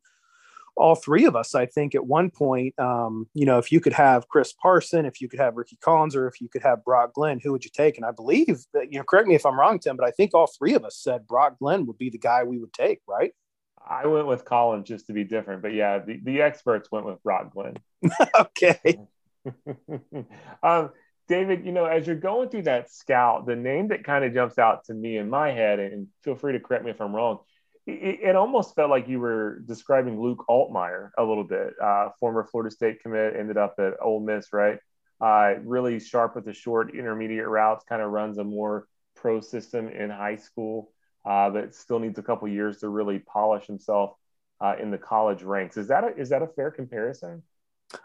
all 0.81 0.95
three 0.95 1.27
of 1.27 1.37
us, 1.37 1.55
I 1.55 1.67
think, 1.67 1.95
at 1.95 2.07
one 2.07 2.31
point, 2.31 2.79
um, 2.79 3.29
you 3.35 3.45
know, 3.45 3.59
if 3.59 3.71
you 3.71 3.81
could 3.81 3.93
have 3.93 4.29
Chris 4.29 4.53
Parson, 4.53 5.05
if 5.05 5.21
you 5.21 5.29
could 5.29 5.39
have 5.39 5.57
Ricky 5.57 5.77
Collins, 5.81 6.17
or 6.17 6.27
if 6.27 6.41
you 6.41 6.49
could 6.49 6.63
have 6.63 6.85
Brock 6.85 7.13
Glenn, 7.15 7.39
who 7.39 7.53
would 7.53 7.65
you 7.65 7.71
take? 7.73 7.97
And 7.97 8.07
I 8.07 8.13
believe 8.13 8.65
that, 8.73 8.93
you 8.93 8.99
know, 8.99 9.05
correct 9.05 9.29
me 9.29 9.35
if 9.35 9.45
I'm 9.45 9.59
wrong, 9.59 9.79
Tim, 9.79 9.97
but 9.97 10.07
I 10.07 10.11
think 10.11 10.35
all 10.35 10.47
three 10.47 10.75
of 10.75 10.85
us 10.85 10.97
said 10.97 11.27
Brock 11.27 11.59
Glenn 11.59 11.87
would 11.87 11.99
be 11.99 12.11
the 12.11 12.19
guy 12.19 12.45
we 12.45 12.59
would 12.59 12.73
take, 12.73 13.01
right? 13.07 13.33
I 13.87 14.07
went 14.07 14.27
with 14.27 14.45
Collins 14.45 14.89
just 14.89 15.07
to 15.07 15.13
be 15.13 15.25
different, 15.25 15.63
but 15.63 15.73
yeah, 15.73 15.99
the, 15.99 16.21
the 16.23 16.43
experts 16.43 16.91
went 16.91 17.07
with 17.07 17.23
Brock 17.23 17.53
Glenn. 17.53 17.77
okay. 18.39 19.01
um, 20.63 20.91
David, 21.29 21.65
you 21.65 21.73
know, 21.73 21.85
as 21.85 22.07
you're 22.07 22.17
going 22.17 22.49
through 22.49 22.63
that 22.63 22.91
scout, 22.91 23.47
the 23.47 23.57
name 23.57 23.89
that 23.89 24.05
kind 24.05 24.25
of 24.25 24.35
jumps 24.35 24.59
out 24.59 24.85
to 24.87 24.95
me 24.95 25.17
in 25.17 25.31
my 25.31 25.53
head, 25.53 25.79
and 25.79 26.09
feel 26.23 26.35
free 26.35 26.53
to 26.55 26.61
correct 26.61 26.85
me 26.85 26.91
if 26.91 27.01
I'm 27.01 27.15
wrong, 27.15 27.39
it, 27.93 28.21
it 28.31 28.37
almost 28.37 28.75
felt 28.75 28.91
like 28.91 29.09
you 29.09 29.21
were 29.21 29.61
describing 29.67 30.21
Luke 30.21 30.45
Altmyer 30.49 31.11
a 31.19 31.25
little 31.25 31.45
bit. 31.45 31.75
Uh, 31.83 32.11
former 32.19 32.45
Florida 32.45 32.71
State 32.71 33.03
commit, 33.03 33.37
ended 33.37 33.57
up 33.57 33.75
at 33.79 33.95
Ole 34.03 34.21
Miss, 34.21 34.53
right? 34.53 34.79
Uh, 35.21 35.55
really 35.65 36.01
sharp 36.01 36.35
with 36.35 36.45
the 36.47 36.53
short 36.53 36.95
intermediate 36.95 37.47
routes, 37.47 37.85
kind 37.89 38.01
of 38.03 38.11
runs 38.11 38.39
a 38.39 38.45
more 38.45 38.87
pro 39.17 39.41
system 39.41 39.89
in 39.89 40.11
high 40.11 40.37
school, 40.37 40.93
uh, 41.29 41.51
but 41.51 41.75
still 41.75 41.99
needs 41.99 42.19
a 42.19 42.23
couple 42.23 42.49
years 42.49 42.79
to 42.79 42.89
really 42.89 43.19
polish 43.19 43.67
himself 43.67 44.15
uh, 44.61 44.77
in 44.81 44.91
the 44.91 44.99
college 44.99 45.43
ranks. 45.43 45.77
Is 45.77 45.89
that 45.89 46.05
a, 46.05 46.17
is 46.17 46.31
that 46.31 46.43
a 46.43 46.47
fair 46.47 46.71
comparison? 46.71 47.43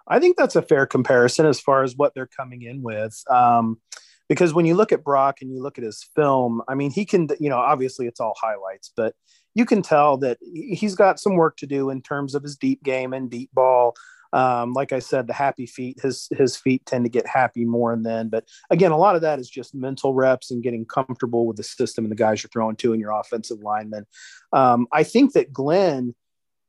I 0.07 0.19
think 0.19 0.35
that's 0.35 0.55
a 0.55 0.61
fair 0.61 0.85
comparison 0.85 1.45
as 1.45 1.59
far 1.59 1.83
as 1.83 1.95
what 1.95 2.13
they're 2.15 2.27
coming 2.27 2.63
in 2.63 2.81
with. 2.81 3.21
Um, 3.29 3.79
because 4.27 4.53
when 4.53 4.65
you 4.65 4.75
look 4.75 4.91
at 4.91 5.03
Brock 5.03 5.37
and 5.41 5.51
you 5.51 5.61
look 5.61 5.77
at 5.77 5.83
his 5.83 6.03
film, 6.15 6.61
I 6.67 6.75
mean, 6.75 6.91
he 6.91 7.05
can, 7.05 7.27
you 7.39 7.49
know, 7.49 7.57
obviously 7.57 8.07
it's 8.07 8.19
all 8.19 8.35
highlights, 8.41 8.91
but 8.95 9.13
you 9.55 9.65
can 9.65 9.81
tell 9.81 10.17
that 10.17 10.37
he's 10.41 10.95
got 10.95 11.19
some 11.19 11.35
work 11.35 11.57
to 11.57 11.65
do 11.65 11.89
in 11.89 12.01
terms 12.01 12.35
of 12.35 12.43
his 12.43 12.57
deep 12.57 12.83
game 12.83 13.13
and 13.13 13.31
deep 13.31 13.49
ball. 13.53 13.95
Um, 14.33 14.73
like 14.73 14.91
I 14.91 14.99
said, 14.99 15.27
the 15.27 15.33
happy 15.33 15.65
feet, 15.65 15.97
his 16.01 16.27
his 16.31 16.57
feet 16.57 16.85
tend 16.85 17.05
to 17.05 17.09
get 17.09 17.25
happy 17.25 17.63
more 17.63 17.93
and 17.93 18.05
then. 18.05 18.27
But 18.27 18.43
again, 18.69 18.91
a 18.91 18.97
lot 18.97 19.15
of 19.15 19.21
that 19.21 19.39
is 19.39 19.49
just 19.49 19.73
mental 19.73 20.13
reps 20.13 20.51
and 20.51 20.61
getting 20.61 20.85
comfortable 20.85 21.47
with 21.47 21.55
the 21.55 21.63
system 21.63 22.03
and 22.03 22.11
the 22.11 22.17
guys 22.17 22.43
you're 22.43 22.49
throwing 22.49 22.75
to 22.77 22.91
in 22.91 22.99
your 22.99 23.11
offensive 23.11 23.59
linemen. 23.59 24.05
Um, 24.51 24.87
I 24.91 25.03
think 25.03 25.31
that 25.33 25.53
Glenn 25.53 26.15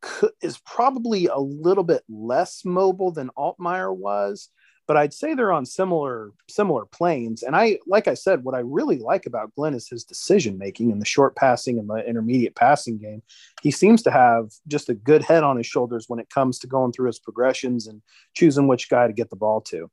could, 0.00 0.30
is 0.40 0.58
probably 0.58 1.26
a 1.26 1.38
little 1.38 1.82
bit 1.82 2.04
less 2.08 2.64
mobile 2.64 3.10
than 3.10 3.30
Altmyer 3.36 3.94
was, 3.94 4.48
but 4.86 4.96
I'd 4.96 5.12
say 5.12 5.34
they're 5.34 5.52
on 5.52 5.66
similar 5.66 6.32
similar 6.48 6.86
planes. 6.86 7.42
And 7.42 7.56
I, 7.56 7.78
like 7.86 8.08
I 8.08 8.14
said, 8.14 8.44
what 8.44 8.54
I 8.54 8.60
really 8.60 8.98
like 8.98 9.26
about 9.26 9.54
Glenn 9.54 9.74
is 9.74 9.88
his 9.88 10.04
decision 10.04 10.58
making 10.58 10.90
in 10.90 10.98
the 10.98 11.04
short 11.04 11.34
passing 11.36 11.78
and 11.78 11.88
the 11.88 12.06
intermediate 12.06 12.54
passing 12.54 12.98
game. 12.98 13.22
He 13.62 13.70
seems 13.70 14.02
to 14.02 14.10
have 14.10 14.50
just 14.68 14.88
a 14.88 14.94
good 14.94 15.22
head 15.22 15.42
on 15.42 15.56
his 15.56 15.66
shoulders 15.66 16.06
when 16.08 16.20
it 16.20 16.30
comes 16.30 16.58
to 16.60 16.66
going 16.66 16.92
through 16.92 17.08
his 17.08 17.18
progressions 17.18 17.86
and 17.86 18.02
choosing 18.34 18.68
which 18.68 18.88
guy 18.88 19.06
to 19.06 19.12
get 19.12 19.30
the 19.30 19.36
ball 19.36 19.60
to. 19.62 19.90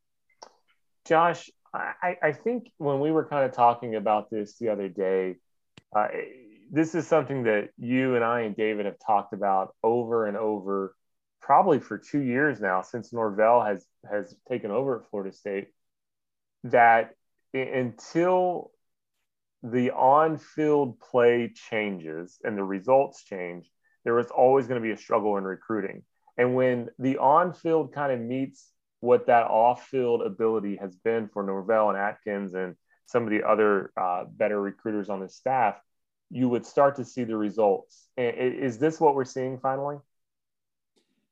Josh, 1.05 1.49
I, 1.73 2.17
I 2.21 2.31
think 2.31 2.71
when 2.77 2.99
we 2.99 3.11
were 3.11 3.25
kind 3.25 3.45
of 3.45 3.51
talking 3.51 3.95
about 3.95 4.29
this 4.29 4.57
the 4.57 4.69
other 4.69 4.87
day, 4.89 5.37
uh, 5.95 6.07
this 6.71 6.95
is 6.95 7.07
something 7.07 7.43
that 7.43 7.69
you 7.77 8.15
and 8.15 8.23
I 8.23 8.41
and 8.41 8.55
David 8.55 8.85
have 8.85 8.97
talked 9.05 9.33
about 9.33 9.75
over 9.83 10.27
and 10.27 10.37
over 10.37 10.92
probably 11.43 11.79
for 11.79 11.97
two 11.97 12.21
years 12.21 12.61
now 12.61 12.81
since 12.81 13.11
Norvell 13.11 13.61
has 13.61 13.85
has 14.09 14.33
taken 14.49 14.71
over 14.71 14.99
at 14.99 15.09
Florida 15.09 15.35
State 15.35 15.67
that 16.63 17.15
until 17.53 18.71
the 19.61 19.91
on-field 19.91 20.99
play 20.99 21.51
changes 21.69 22.39
and 22.43 22.57
the 22.57 22.63
results 22.63 23.23
change, 23.23 23.69
there 24.03 24.15
was 24.15 24.27
always 24.27 24.67
going 24.67 24.81
to 24.81 24.85
be 24.85 24.93
a 24.93 24.97
struggle 24.97 25.37
in 25.37 25.43
recruiting. 25.43 26.03
And 26.37 26.55
when 26.55 26.89
the 26.97 27.17
on-field 27.17 27.93
kind 27.93 28.11
of 28.11 28.19
meets 28.19 28.71
what 29.01 29.27
that 29.27 29.47
off-field 29.47 30.21
ability 30.21 30.77
has 30.77 30.95
been 30.95 31.27
for 31.27 31.43
Norvell 31.43 31.89
and 31.89 31.97
Atkins 31.97 32.53
and 32.55 32.75
some 33.05 33.23
of 33.23 33.29
the 33.29 33.43
other 33.43 33.91
uh, 33.95 34.23
better 34.29 34.59
recruiters 34.59 35.09
on 35.09 35.19
the 35.19 35.29
staff, 35.29 35.75
you 36.29 36.49
would 36.49 36.65
start 36.65 36.95
to 36.95 37.05
see 37.05 37.23
the 37.23 37.37
results. 37.37 38.07
Is 38.17 38.79
this 38.79 38.99
what 38.99 39.15
we're 39.15 39.25
seeing 39.25 39.59
finally? 39.59 39.97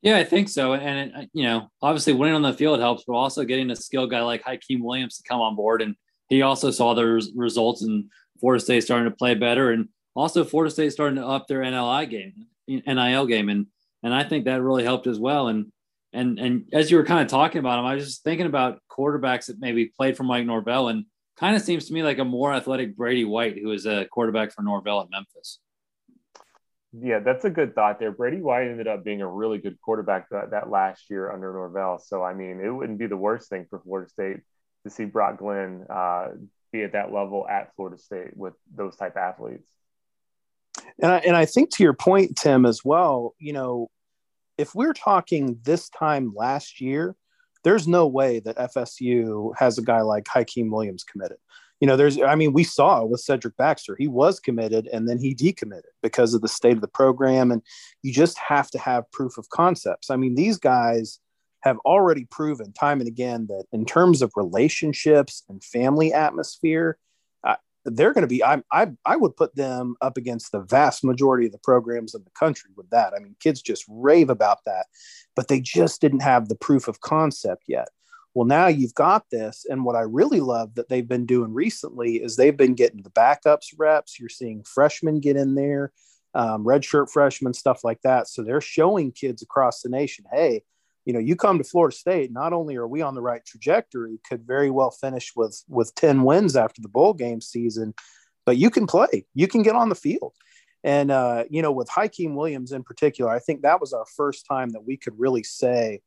Yeah, 0.02 0.16
I 0.16 0.24
think 0.24 0.48
so. 0.48 0.74
And, 0.74 1.10
it, 1.10 1.16
uh, 1.16 1.26
you 1.32 1.44
know, 1.44 1.70
obviously 1.80 2.12
winning 2.12 2.34
on 2.34 2.42
the 2.42 2.52
field 2.52 2.80
helps, 2.80 3.04
but 3.06 3.14
also 3.14 3.44
getting 3.44 3.70
a 3.70 3.76
skill 3.76 4.08
guy 4.08 4.20
like 4.22 4.42
Hykeem 4.42 4.82
Williams 4.82 5.16
to 5.18 5.22
come 5.28 5.40
on 5.40 5.54
board. 5.54 5.80
And 5.80 5.94
he 6.28 6.42
also 6.42 6.72
saw 6.72 6.94
the 6.94 7.04
res- 7.04 7.30
results 7.36 7.82
in 7.82 8.10
Florida 8.40 8.62
State 8.62 8.82
starting 8.82 9.08
to 9.08 9.16
play 9.16 9.34
better. 9.34 9.70
And 9.70 9.88
also 10.16 10.44
Florida 10.44 10.72
State 10.72 10.92
starting 10.92 11.16
to 11.16 11.26
up 11.26 11.46
their 11.46 11.60
NLI 11.60 12.10
game, 12.10 12.46
NIL 12.66 13.26
game. 13.26 13.48
And, 13.48 13.68
and 14.02 14.12
I 14.12 14.24
think 14.24 14.44
that 14.44 14.60
really 14.60 14.82
helped 14.82 15.06
as 15.06 15.20
well. 15.20 15.46
And, 15.46 15.70
and, 16.12 16.38
and 16.38 16.64
as 16.72 16.90
you 16.90 16.96
were 16.96 17.04
kind 17.04 17.22
of 17.22 17.28
talking 17.28 17.60
about 17.60 17.78
him, 17.78 17.86
I 17.86 17.94
was 17.94 18.04
just 18.04 18.24
thinking 18.24 18.46
about 18.46 18.80
quarterbacks 18.90 19.46
that 19.46 19.60
maybe 19.60 19.86
played 19.86 20.16
for 20.16 20.24
Mike 20.24 20.44
Norvell 20.44 20.88
and 20.88 21.06
kind 21.36 21.54
of 21.54 21.62
seems 21.62 21.86
to 21.86 21.94
me 21.94 22.02
like 22.02 22.18
a 22.18 22.24
more 22.24 22.52
athletic 22.52 22.96
Brady 22.96 23.24
White, 23.24 23.56
who 23.56 23.70
is 23.70 23.86
a 23.86 24.06
quarterback 24.06 24.52
for 24.52 24.62
Norvell 24.62 25.00
at 25.00 25.10
Memphis. 25.10 25.60
Yeah, 26.98 27.20
that's 27.20 27.44
a 27.46 27.50
good 27.50 27.74
thought 27.74 27.98
there. 27.98 28.12
Brady 28.12 28.42
White 28.42 28.68
ended 28.68 28.86
up 28.86 29.02
being 29.02 29.22
a 29.22 29.28
really 29.28 29.58
good 29.58 29.80
quarterback 29.80 30.28
that, 30.30 30.50
that 30.50 30.68
last 30.68 31.08
year 31.08 31.32
under 31.32 31.52
Norvell. 31.52 31.98
So, 31.98 32.22
I 32.22 32.34
mean, 32.34 32.60
it 32.62 32.68
wouldn't 32.68 32.98
be 32.98 33.06
the 33.06 33.16
worst 33.16 33.48
thing 33.48 33.66
for 33.70 33.80
Florida 33.80 34.10
State 34.10 34.40
to 34.84 34.90
see 34.90 35.06
Brock 35.06 35.38
Glenn 35.38 35.86
uh, 35.88 36.28
be 36.70 36.82
at 36.82 36.92
that 36.92 37.12
level 37.12 37.48
at 37.48 37.74
Florida 37.76 37.96
State 37.96 38.36
with 38.36 38.52
those 38.74 38.96
type 38.96 39.16
athletes. 39.16 39.66
And 41.02 41.12
I, 41.12 41.18
and 41.18 41.34
I 41.34 41.46
think 41.46 41.70
to 41.74 41.82
your 41.82 41.94
point, 41.94 42.36
Tim, 42.36 42.66
as 42.66 42.84
well, 42.84 43.34
you 43.38 43.54
know, 43.54 43.88
if 44.58 44.74
we're 44.74 44.92
talking 44.92 45.58
this 45.62 45.88
time 45.88 46.32
last 46.36 46.80
year, 46.80 47.16
there's 47.64 47.88
no 47.88 48.06
way 48.06 48.40
that 48.40 48.56
FSU 48.56 49.52
has 49.56 49.78
a 49.78 49.82
guy 49.82 50.02
like 50.02 50.24
Hykeem 50.24 50.70
Williams 50.70 51.04
committed 51.04 51.38
you 51.82 51.88
know, 51.88 51.96
there's, 51.96 52.22
I 52.22 52.36
mean, 52.36 52.52
we 52.52 52.62
saw 52.62 53.04
with 53.04 53.22
Cedric 53.22 53.56
Baxter, 53.56 53.96
he 53.98 54.06
was 54.06 54.38
committed 54.38 54.88
and 54.92 55.08
then 55.08 55.18
he 55.18 55.34
decommitted 55.34 55.90
because 56.00 56.32
of 56.32 56.40
the 56.40 56.46
state 56.46 56.76
of 56.76 56.80
the 56.80 56.86
program. 56.86 57.50
And 57.50 57.60
you 58.02 58.12
just 58.12 58.38
have 58.38 58.70
to 58.70 58.78
have 58.78 59.10
proof 59.10 59.36
of 59.36 59.48
concepts. 59.48 60.08
I 60.08 60.14
mean, 60.14 60.36
these 60.36 60.58
guys 60.58 61.18
have 61.62 61.78
already 61.78 62.24
proven 62.30 62.72
time 62.72 63.00
and 63.00 63.08
again 63.08 63.46
that 63.48 63.64
in 63.72 63.84
terms 63.84 64.22
of 64.22 64.30
relationships 64.36 65.42
and 65.48 65.62
family 65.64 66.12
atmosphere, 66.12 66.98
uh, 67.42 67.56
they're 67.84 68.12
going 68.12 68.22
to 68.22 68.28
be, 68.28 68.44
I, 68.44 68.62
I, 68.70 68.92
I 69.04 69.16
would 69.16 69.34
put 69.34 69.56
them 69.56 69.96
up 70.00 70.16
against 70.16 70.52
the 70.52 70.60
vast 70.60 71.02
majority 71.02 71.46
of 71.46 71.52
the 71.52 71.58
programs 71.58 72.14
in 72.14 72.22
the 72.22 72.30
country 72.30 72.70
with 72.76 72.90
that. 72.90 73.12
I 73.12 73.18
mean, 73.18 73.34
kids 73.40 73.60
just 73.60 73.84
rave 73.88 74.30
about 74.30 74.58
that, 74.66 74.86
but 75.34 75.48
they 75.48 75.60
just 75.60 76.00
didn't 76.00 76.22
have 76.22 76.48
the 76.48 76.54
proof 76.54 76.86
of 76.86 77.00
concept 77.00 77.64
yet. 77.66 77.88
Well, 78.34 78.46
now 78.46 78.68
you've 78.68 78.94
got 78.94 79.24
this. 79.30 79.66
And 79.68 79.84
what 79.84 79.96
I 79.96 80.02
really 80.02 80.40
love 80.40 80.74
that 80.76 80.88
they've 80.88 81.06
been 81.06 81.26
doing 81.26 81.52
recently 81.52 82.16
is 82.16 82.36
they've 82.36 82.56
been 82.56 82.74
getting 82.74 83.02
the 83.02 83.10
backups 83.10 83.74
reps. 83.76 84.18
You're 84.18 84.28
seeing 84.28 84.64
freshmen 84.64 85.20
get 85.20 85.36
in 85.36 85.54
there, 85.54 85.92
um, 86.34 86.64
redshirt 86.64 87.10
freshmen, 87.10 87.52
stuff 87.52 87.84
like 87.84 88.00
that. 88.02 88.28
So 88.28 88.42
they're 88.42 88.62
showing 88.62 89.12
kids 89.12 89.42
across 89.42 89.82
the 89.82 89.90
nation, 89.90 90.24
hey, 90.32 90.62
you 91.04 91.12
know, 91.12 91.18
you 91.18 91.36
come 91.36 91.58
to 91.58 91.64
Florida 91.64 91.94
State, 91.94 92.32
not 92.32 92.52
only 92.52 92.76
are 92.76 92.86
we 92.86 93.02
on 93.02 93.14
the 93.14 93.22
right 93.22 93.44
trajectory, 93.44 94.20
could 94.28 94.46
very 94.46 94.70
well 94.70 94.90
finish 94.90 95.32
with 95.34 95.62
with 95.68 95.94
10 95.96 96.22
wins 96.22 96.56
after 96.56 96.80
the 96.80 96.88
bowl 96.88 97.12
game 97.12 97.40
season, 97.40 97.92
but 98.46 98.56
you 98.56 98.70
can 98.70 98.86
play, 98.86 99.26
you 99.34 99.48
can 99.48 99.62
get 99.62 99.74
on 99.74 99.88
the 99.88 99.94
field. 99.94 100.34
And 100.84 101.10
uh, 101.10 101.44
you 101.50 101.62
know, 101.62 101.72
with 101.72 101.88
Hykeem 101.88 102.34
Williams 102.34 102.72
in 102.72 102.82
particular, 102.82 103.30
I 103.30 103.40
think 103.40 103.62
that 103.62 103.80
was 103.80 103.92
our 103.92 104.06
first 104.16 104.46
time 104.46 104.70
that 104.70 104.84
we 104.84 104.96
could 104.96 105.18
really 105.18 105.42
say, 105.42 106.00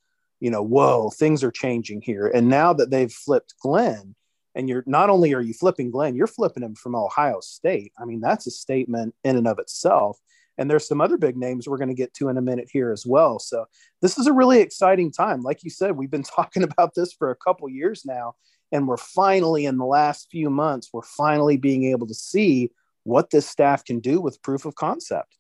you 0.46 0.52
know, 0.52 0.62
whoa, 0.62 1.10
things 1.10 1.44
are 1.44 1.50
changing 1.50 2.04
here. 2.04 2.28
And 2.28 2.48
now 2.50 2.72
that 2.72 2.92
they've 2.92 3.12
flipped 3.12 3.56
Glenn, 3.60 4.14
and 4.54 4.70
you're 4.70 4.84
not 4.86 5.10
only 5.10 5.34
are 5.34 5.42
you 5.42 5.56
flipping 5.56 5.90
Glenn, 5.90 6.16
you're 6.16 6.28
flipping 6.28 6.62
him 6.62 6.76
from 6.76 6.96
Ohio 6.96 7.40
State. 7.40 7.94
I 7.98 8.06
mean, 8.06 8.22
that's 8.22 8.46
a 8.46 8.52
statement 8.52 9.16
in 9.24 9.38
and 9.38 9.48
of 9.48 9.58
itself. 9.58 10.20
And 10.60 10.70
there's 10.70 10.88
some 10.88 11.02
other 11.02 11.18
big 11.18 11.36
names 11.36 11.68
we're 11.68 11.80
going 11.80 11.90
to 11.90 11.96
get 11.96 12.14
to 12.14 12.30
in 12.30 12.38
a 12.38 12.44
minute 12.44 12.70
here 12.72 12.92
as 12.92 13.08
well. 13.08 13.40
So 13.40 13.66
this 14.04 14.20
is 14.20 14.28
a 14.28 14.34
really 14.34 14.62
exciting 14.62 15.12
time. 15.12 15.42
Like 15.42 15.64
you 15.64 15.72
said, 15.72 15.98
we've 15.98 16.12
been 16.12 16.22
talking 16.36 16.62
about 16.62 16.94
this 16.94 17.12
for 17.12 17.32
a 17.32 17.36
couple 17.36 17.68
years 17.68 18.04
now, 18.06 18.36
and 18.72 18.88
we're 18.88 18.98
finally 18.98 19.66
in 19.66 19.80
the 19.80 19.86
last 19.86 20.28
few 20.30 20.52
months, 20.52 20.90
we're 20.94 21.02
finally 21.02 21.58
being 21.58 21.86
able 21.86 22.06
to 22.06 22.14
see 22.14 22.70
what 23.04 23.32
this 23.32 23.50
staff 23.50 23.84
can 23.84 24.00
do 24.00 24.22
with 24.22 24.44
proof 24.44 24.66
of 24.66 24.76
concept. 24.76 25.40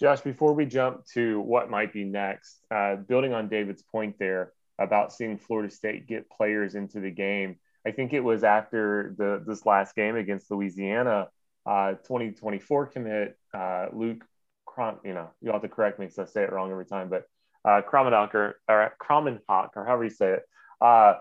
Josh, 0.00 0.20
before 0.20 0.54
we 0.54 0.66
jump 0.66 1.06
to 1.14 1.40
what 1.40 1.70
might 1.70 1.92
be 1.92 2.04
next, 2.04 2.64
uh, 2.70 2.96
building 2.96 3.32
on 3.32 3.48
David's 3.48 3.82
point 3.82 4.16
there 4.18 4.52
about 4.78 5.12
seeing 5.12 5.38
Florida 5.38 5.72
State 5.72 6.08
get 6.08 6.28
players 6.28 6.74
into 6.74 7.00
the 7.00 7.10
game, 7.10 7.56
I 7.86 7.92
think 7.92 8.12
it 8.12 8.20
was 8.20 8.44
after 8.44 9.14
the 9.16 9.42
this 9.46 9.64
last 9.66 9.94
game 9.94 10.16
against 10.16 10.50
Louisiana, 10.50 11.28
uh, 11.66 11.92
2024 11.92 12.86
commit 12.86 13.38
uh, 13.52 13.86
Luke, 13.92 14.24
Crom, 14.66 14.98
you 15.04 15.14
know, 15.14 15.30
you'll 15.40 15.52
have 15.52 15.62
to 15.62 15.68
correct 15.68 15.98
me 15.98 16.06
because 16.06 16.18
I 16.18 16.24
say 16.24 16.42
it 16.42 16.52
wrong 16.52 16.70
every 16.70 16.86
time, 16.86 17.08
but 17.08 17.24
uh, 17.64 17.82
or, 17.92 18.56
or 18.68 18.92
or 18.98 19.84
however 19.86 20.04
you 20.04 20.10
say 20.10 20.32
it, 20.32 20.42
uh, 20.80 21.14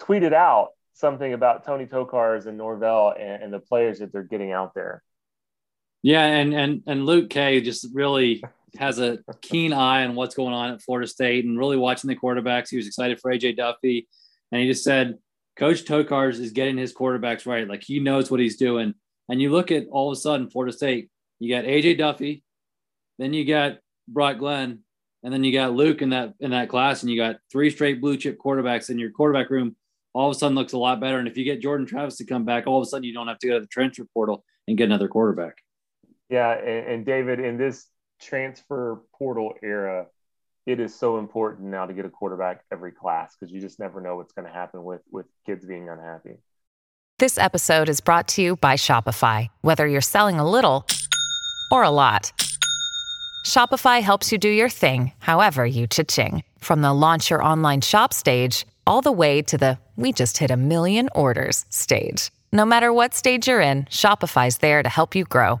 tweeted 0.00 0.32
out 0.32 0.70
something 0.92 1.32
about 1.32 1.64
Tony 1.64 1.86
Tokarz 1.86 2.46
and 2.46 2.58
Norvell 2.58 3.14
and, 3.18 3.42
and 3.44 3.52
the 3.52 3.58
players 3.58 3.98
that 4.00 4.12
they're 4.12 4.22
getting 4.22 4.52
out 4.52 4.74
there 4.74 5.02
Yeah, 6.04 6.26
and 6.26 6.52
and 6.52 6.82
and 6.86 7.06
Luke 7.06 7.30
K 7.30 7.62
just 7.62 7.86
really 7.94 8.44
has 8.76 8.98
a 8.98 9.20
keen 9.40 9.72
eye 9.72 10.04
on 10.04 10.14
what's 10.14 10.34
going 10.34 10.52
on 10.52 10.74
at 10.74 10.82
Florida 10.82 11.08
State 11.08 11.46
and 11.46 11.58
really 11.58 11.78
watching 11.78 12.08
the 12.08 12.14
quarterbacks. 12.14 12.68
He 12.68 12.76
was 12.76 12.86
excited 12.86 13.18
for 13.18 13.32
AJ 13.32 13.56
Duffy, 13.56 14.06
and 14.52 14.60
he 14.60 14.68
just 14.68 14.84
said, 14.84 15.14
Coach 15.56 15.86
Tokarz 15.86 16.40
is 16.40 16.50
getting 16.50 16.76
his 16.76 16.92
quarterbacks 16.92 17.46
right. 17.46 17.66
Like 17.66 17.82
he 17.82 18.00
knows 18.00 18.30
what 18.30 18.38
he's 18.38 18.58
doing. 18.58 18.92
And 19.30 19.40
you 19.40 19.50
look 19.50 19.72
at 19.72 19.86
all 19.90 20.12
of 20.12 20.18
a 20.18 20.20
sudden 20.20 20.50
Florida 20.50 20.74
State, 20.76 21.08
you 21.40 21.48
got 21.48 21.64
AJ 21.64 21.96
Duffy, 21.96 22.44
then 23.18 23.32
you 23.32 23.46
got 23.46 23.78
Brock 24.06 24.36
Glenn, 24.36 24.80
and 25.22 25.32
then 25.32 25.42
you 25.42 25.54
got 25.54 25.72
Luke 25.72 26.02
in 26.02 26.10
that 26.10 26.34
in 26.38 26.50
that 26.50 26.68
class, 26.68 27.02
and 27.02 27.10
you 27.10 27.16
got 27.16 27.36
three 27.50 27.70
straight 27.70 28.02
blue 28.02 28.18
chip 28.18 28.36
quarterbacks 28.38 28.90
in 28.90 28.98
your 28.98 29.10
quarterback 29.10 29.48
room. 29.48 29.74
All 30.12 30.28
of 30.28 30.36
a 30.36 30.38
sudden 30.38 30.54
looks 30.54 30.74
a 30.74 30.78
lot 30.78 31.00
better. 31.00 31.18
And 31.18 31.28
if 31.28 31.38
you 31.38 31.44
get 31.44 31.62
Jordan 31.62 31.86
Travis 31.86 32.18
to 32.18 32.26
come 32.26 32.44
back, 32.44 32.66
all 32.66 32.78
of 32.78 32.86
a 32.86 32.90
sudden 32.90 33.04
you 33.04 33.14
don't 33.14 33.28
have 33.28 33.38
to 33.38 33.48
go 33.48 33.54
to 33.54 33.60
the 33.60 33.66
transfer 33.68 34.06
portal 34.12 34.44
and 34.68 34.76
get 34.76 34.84
another 34.84 35.08
quarterback. 35.08 35.63
Yeah, 36.28 36.52
and, 36.52 36.86
and 36.86 37.06
David, 37.06 37.40
in 37.40 37.56
this 37.56 37.86
transfer 38.20 39.02
portal 39.18 39.54
era, 39.62 40.06
it 40.66 40.80
is 40.80 40.94
so 40.94 41.18
important 41.18 41.68
now 41.68 41.86
to 41.86 41.92
get 41.92 42.06
a 42.06 42.10
quarterback 42.10 42.64
every 42.72 42.92
class 42.92 43.36
because 43.38 43.52
you 43.52 43.60
just 43.60 43.78
never 43.78 44.00
know 44.00 44.16
what's 44.16 44.32
going 44.32 44.46
to 44.46 44.52
happen 44.52 44.82
with 44.82 45.02
with 45.10 45.26
kids 45.44 45.66
being 45.66 45.88
unhappy. 45.88 46.36
This 47.18 47.38
episode 47.38 47.88
is 47.88 48.00
brought 48.00 48.28
to 48.28 48.42
you 48.42 48.56
by 48.56 48.74
Shopify. 48.74 49.48
Whether 49.60 49.86
you're 49.86 50.00
selling 50.00 50.40
a 50.40 50.50
little 50.50 50.86
or 51.70 51.84
a 51.84 51.90
lot, 51.90 52.32
Shopify 53.46 54.00
helps 54.00 54.32
you 54.32 54.38
do 54.38 54.48
your 54.48 54.70
thing, 54.70 55.12
however 55.18 55.66
you 55.66 55.86
cha-ching. 55.86 56.42
From 56.58 56.80
the 56.80 56.92
launch 56.92 57.30
your 57.30 57.42
online 57.42 57.82
shop 57.82 58.12
stage 58.12 58.66
all 58.86 59.00
the 59.00 59.12
way 59.12 59.42
to 59.42 59.58
the 59.58 59.78
we 59.96 60.12
just 60.12 60.38
hit 60.38 60.50
a 60.50 60.56
million 60.56 61.08
orders 61.14 61.64
stage. 61.68 62.30
No 62.52 62.64
matter 62.64 62.92
what 62.92 63.14
stage 63.14 63.48
you're 63.48 63.60
in, 63.60 63.84
Shopify's 63.84 64.58
there 64.58 64.82
to 64.82 64.88
help 64.88 65.14
you 65.14 65.24
grow. 65.24 65.60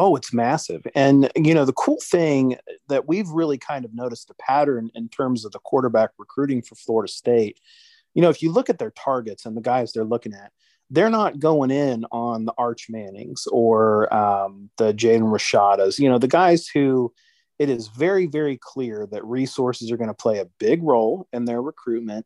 Oh, 0.00 0.14
it's 0.14 0.32
massive. 0.32 0.86
And, 0.94 1.28
you 1.34 1.52
know, 1.52 1.64
the 1.64 1.72
cool 1.72 1.98
thing 2.00 2.56
that 2.88 3.08
we've 3.08 3.28
really 3.28 3.58
kind 3.58 3.84
of 3.84 3.92
noticed 3.92 4.30
a 4.30 4.34
pattern 4.34 4.92
in 4.94 5.08
terms 5.08 5.44
of 5.44 5.50
the 5.50 5.58
quarterback 5.58 6.10
recruiting 6.18 6.62
for 6.62 6.76
Florida 6.76 7.12
State, 7.12 7.58
you 8.14 8.22
know, 8.22 8.30
if 8.30 8.40
you 8.40 8.52
look 8.52 8.70
at 8.70 8.78
their 8.78 8.92
targets 8.92 9.44
and 9.44 9.56
the 9.56 9.60
guys 9.60 9.92
they're 9.92 10.04
looking 10.04 10.34
at, 10.34 10.52
they're 10.88 11.10
not 11.10 11.40
going 11.40 11.72
in 11.72 12.06
on 12.12 12.44
the 12.44 12.54
Arch 12.56 12.86
Mannings 12.88 13.48
or 13.50 14.12
um, 14.14 14.70
the 14.78 14.94
Jaden 14.94 15.32
Rashadas, 15.32 15.98
you 15.98 16.08
know, 16.08 16.18
the 16.18 16.28
guys 16.28 16.68
who 16.68 17.12
it 17.58 17.68
is 17.68 17.88
very, 17.88 18.26
very 18.26 18.56
clear 18.56 19.08
that 19.10 19.24
resources 19.24 19.90
are 19.90 19.96
going 19.96 20.08
to 20.08 20.14
play 20.14 20.38
a 20.38 20.46
big 20.60 20.80
role 20.84 21.26
in 21.32 21.44
their 21.44 21.60
recruitment 21.60 22.24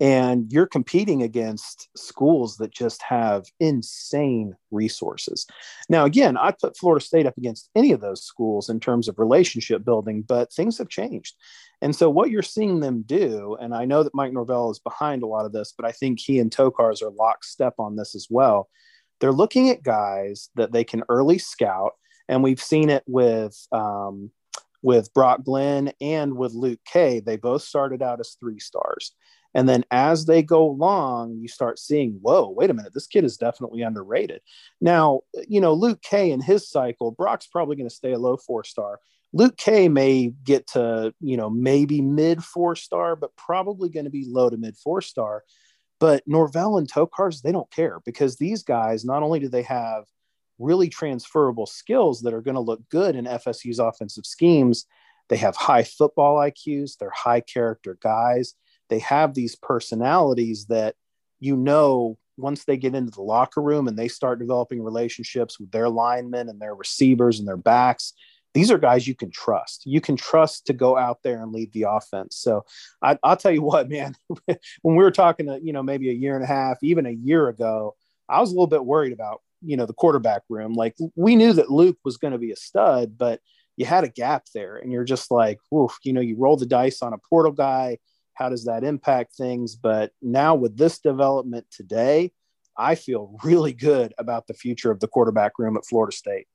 and 0.00 0.50
you're 0.50 0.66
competing 0.66 1.22
against 1.22 1.90
schools 1.94 2.56
that 2.56 2.72
just 2.72 3.02
have 3.02 3.44
insane 3.60 4.56
resources. 4.70 5.46
Now, 5.90 6.06
again, 6.06 6.38
I 6.38 6.52
put 6.52 6.76
Florida 6.76 7.04
State 7.04 7.26
up 7.26 7.36
against 7.36 7.68
any 7.76 7.92
of 7.92 8.00
those 8.00 8.24
schools 8.24 8.70
in 8.70 8.80
terms 8.80 9.08
of 9.08 9.18
relationship 9.18 9.84
building, 9.84 10.22
but 10.22 10.52
things 10.52 10.78
have 10.78 10.88
changed. 10.88 11.36
And 11.82 11.94
so, 11.94 12.08
what 12.08 12.30
you're 12.30 12.42
seeing 12.42 12.80
them 12.80 13.02
do, 13.02 13.56
and 13.60 13.74
I 13.74 13.84
know 13.84 14.02
that 14.02 14.14
Mike 14.14 14.32
Norvell 14.32 14.70
is 14.70 14.78
behind 14.78 15.22
a 15.22 15.26
lot 15.26 15.44
of 15.44 15.52
this, 15.52 15.74
but 15.76 15.86
I 15.86 15.92
think 15.92 16.18
he 16.18 16.38
and 16.38 16.50
Tokarz 16.50 17.02
are 17.02 17.10
lockstep 17.10 17.74
on 17.78 17.96
this 17.96 18.14
as 18.14 18.26
well. 18.30 18.68
They're 19.20 19.32
looking 19.32 19.68
at 19.68 19.82
guys 19.82 20.48
that 20.54 20.72
they 20.72 20.84
can 20.84 21.04
early 21.10 21.38
scout, 21.38 21.92
and 22.26 22.42
we've 22.42 22.60
seen 22.60 22.88
it 22.88 23.02
with 23.06 23.54
um, 23.70 24.30
with 24.82 25.12
Brock 25.12 25.44
Glenn 25.44 25.92
and 26.00 26.36
with 26.36 26.54
Luke 26.54 26.80
K. 26.86 27.20
They 27.20 27.36
both 27.36 27.62
started 27.62 28.02
out 28.02 28.20
as 28.20 28.36
three 28.40 28.58
stars. 28.58 29.14
And 29.54 29.68
then 29.68 29.84
as 29.90 30.26
they 30.26 30.42
go 30.42 30.64
along, 30.64 31.38
you 31.38 31.48
start 31.48 31.78
seeing, 31.78 32.18
whoa, 32.22 32.48
wait 32.48 32.70
a 32.70 32.74
minute, 32.74 32.94
this 32.94 33.06
kid 33.06 33.24
is 33.24 33.36
definitely 33.36 33.82
underrated. 33.82 34.42
Now, 34.80 35.22
you 35.48 35.60
know, 35.60 35.72
Luke 35.72 36.02
K 36.02 36.30
in 36.30 36.40
his 36.40 36.68
cycle, 36.68 37.10
Brock's 37.10 37.46
probably 37.46 37.76
going 37.76 37.88
to 37.88 37.94
stay 37.94 38.12
a 38.12 38.18
low 38.18 38.36
four 38.36 38.64
star. 38.64 39.00
Luke 39.32 39.56
K 39.56 39.88
may 39.88 40.32
get 40.44 40.68
to, 40.68 41.14
you 41.20 41.36
know, 41.36 41.50
maybe 41.50 42.00
mid 42.00 42.44
four 42.44 42.76
star, 42.76 43.16
but 43.16 43.36
probably 43.36 43.88
going 43.88 44.04
to 44.04 44.10
be 44.10 44.24
low 44.26 44.50
to 44.50 44.56
mid 44.56 44.76
four 44.76 45.00
star. 45.00 45.44
But 45.98 46.22
Norvell 46.26 46.78
and 46.78 46.90
Tokarz, 46.90 47.42
they 47.42 47.52
don't 47.52 47.70
care 47.70 48.00
because 48.04 48.36
these 48.36 48.62
guys, 48.62 49.04
not 49.04 49.22
only 49.22 49.38
do 49.38 49.48
they 49.48 49.62
have 49.62 50.04
really 50.58 50.88
transferable 50.88 51.66
skills 51.66 52.22
that 52.22 52.34
are 52.34 52.40
going 52.40 52.54
to 52.54 52.60
look 52.60 52.80
good 52.88 53.16
in 53.16 53.24
FSU's 53.24 53.78
offensive 53.78 54.26
schemes, 54.26 54.86
they 55.28 55.36
have 55.36 55.56
high 55.56 55.84
football 55.84 56.36
IQs, 56.36 56.96
they're 56.98 57.10
high 57.10 57.40
character 57.40 57.98
guys 58.00 58.54
they 58.90 58.98
have 58.98 59.34
these 59.34 59.56
personalities 59.56 60.66
that 60.66 60.94
you 61.38 61.56
know 61.56 62.18
once 62.36 62.64
they 62.64 62.76
get 62.76 62.94
into 62.94 63.10
the 63.10 63.22
locker 63.22 63.62
room 63.62 63.88
and 63.88 63.98
they 63.98 64.08
start 64.08 64.38
developing 64.38 64.82
relationships 64.82 65.58
with 65.58 65.70
their 65.70 65.88
linemen 65.88 66.48
and 66.48 66.60
their 66.60 66.74
receivers 66.74 67.38
and 67.38 67.48
their 67.48 67.56
backs 67.56 68.12
these 68.54 68.70
are 68.70 68.78
guys 68.78 69.06
you 69.06 69.14
can 69.14 69.30
trust. 69.30 69.82
You 69.86 70.00
can 70.00 70.16
trust 70.16 70.66
to 70.66 70.72
go 70.72 70.96
out 70.96 71.18
there 71.22 71.42
and 71.42 71.52
lead 71.52 71.72
the 71.72 71.86
offense. 71.88 72.36
So 72.36 72.64
I, 73.02 73.18
will 73.22 73.36
tell 73.36 73.52
you 73.52 73.62
what 73.62 73.88
man 73.88 74.14
when 74.46 74.96
we 74.96 75.04
were 75.04 75.10
talking 75.10 75.46
to 75.46 75.60
you 75.62 75.72
know 75.72 75.82
maybe 75.82 76.10
a 76.10 76.14
year 76.14 76.34
and 76.34 76.44
a 76.44 76.48
half 76.48 76.78
even 76.82 77.06
a 77.06 77.10
year 77.10 77.48
ago 77.48 77.94
i 78.28 78.40
was 78.40 78.50
a 78.50 78.52
little 78.52 78.66
bit 78.66 78.84
worried 78.84 79.12
about 79.12 79.40
you 79.62 79.76
know 79.76 79.86
the 79.86 79.92
quarterback 79.92 80.42
room. 80.48 80.72
Like 80.74 80.96
we 81.14 81.36
knew 81.36 81.52
that 81.52 81.70
luke 81.70 81.98
was 82.04 82.16
going 82.16 82.32
to 82.32 82.38
be 82.38 82.52
a 82.52 82.56
stud 82.56 83.16
but 83.16 83.40
you 83.76 83.86
had 83.86 84.04
a 84.04 84.08
gap 84.08 84.46
there 84.54 84.76
and 84.76 84.92
you're 84.92 85.04
just 85.04 85.30
like 85.30 85.58
oof, 85.74 85.96
you 86.02 86.12
know 86.12 86.20
you 86.20 86.36
roll 86.36 86.56
the 86.56 86.66
dice 86.66 87.02
on 87.02 87.12
a 87.12 87.18
portal 87.18 87.52
guy 87.52 87.98
how 88.40 88.48
does 88.48 88.64
that 88.64 88.82
impact 88.82 89.36
things? 89.36 89.76
But 89.76 90.12
now 90.22 90.54
with 90.54 90.76
this 90.76 90.98
development 90.98 91.66
today, 91.70 92.32
I 92.76 92.94
feel 92.94 93.36
really 93.44 93.74
good 93.74 94.14
about 94.18 94.46
the 94.46 94.54
future 94.54 94.90
of 94.90 94.98
the 94.98 95.08
quarterback 95.08 95.58
room 95.58 95.76
at 95.76 95.86
Florida 95.86 96.16
State. 96.16 96.46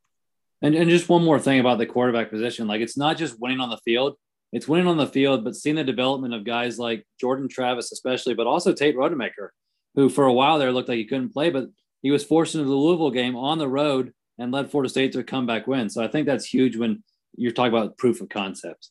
And, 0.61 0.73
and 0.73 0.89
just 0.89 1.07
one 1.07 1.23
more 1.23 1.39
thing 1.39 1.59
about 1.59 1.77
the 1.77 1.85
quarterback 1.85 2.31
position 2.31 2.65
like 2.67 2.81
it's 2.81 2.97
not 2.97 3.17
just 3.17 3.39
winning 3.39 3.59
on 3.59 3.69
the 3.69 3.77
field, 3.85 4.15
it's 4.51 4.67
winning 4.67 4.87
on 4.87 4.97
the 4.97 5.05
field, 5.05 5.43
but 5.43 5.55
seeing 5.55 5.75
the 5.75 5.83
development 5.83 6.33
of 6.33 6.43
guys 6.43 6.79
like 6.79 7.05
Jordan 7.19 7.47
Travis, 7.47 7.91
especially, 7.91 8.33
but 8.33 8.47
also 8.47 8.73
Tate 8.73 8.95
Rodemaker, 8.95 9.49
who 9.93 10.09
for 10.09 10.25
a 10.25 10.33
while 10.33 10.57
there 10.57 10.71
looked 10.71 10.89
like 10.89 10.97
he 10.97 11.05
couldn't 11.05 11.33
play, 11.33 11.51
but 11.51 11.67
he 12.01 12.09
was 12.09 12.23
forced 12.23 12.55
into 12.55 12.67
the 12.67 12.73
Louisville 12.73 13.11
game 13.11 13.35
on 13.35 13.59
the 13.59 13.67
road 13.67 14.13
and 14.39 14.51
led 14.51 14.71
Florida 14.71 14.89
State 14.89 15.11
to 15.11 15.19
a 15.19 15.23
comeback 15.23 15.67
win. 15.67 15.89
So 15.89 16.03
I 16.03 16.07
think 16.07 16.25
that's 16.25 16.45
huge 16.45 16.77
when 16.77 17.03
you're 17.35 17.51
talking 17.51 17.73
about 17.73 17.97
proof 17.97 18.21
of 18.21 18.29
concept. 18.29 18.89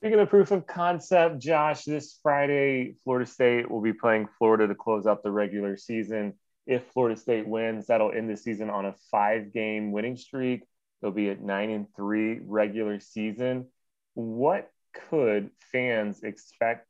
Speaking 0.00 0.20
of 0.20 0.30
proof 0.30 0.52
of 0.52 0.64
concept, 0.64 1.40
Josh, 1.40 1.82
this 1.82 2.20
Friday, 2.22 2.94
Florida 3.02 3.28
State 3.28 3.68
will 3.68 3.80
be 3.80 3.92
playing 3.92 4.28
Florida 4.38 4.68
to 4.68 4.74
close 4.76 5.08
out 5.08 5.24
the 5.24 5.32
regular 5.32 5.76
season. 5.76 6.34
If 6.68 6.84
Florida 6.92 7.18
State 7.18 7.48
wins, 7.48 7.88
that'll 7.88 8.12
end 8.12 8.30
the 8.30 8.36
season 8.36 8.70
on 8.70 8.86
a 8.86 8.94
five 9.10 9.52
game 9.52 9.90
winning 9.90 10.16
streak. 10.16 10.62
They'll 11.02 11.10
be 11.10 11.30
at 11.30 11.42
nine 11.42 11.70
and 11.70 11.88
three 11.96 12.38
regular 12.40 13.00
season. 13.00 13.66
What 14.14 14.70
could 15.10 15.50
fans 15.72 16.22
expect 16.22 16.86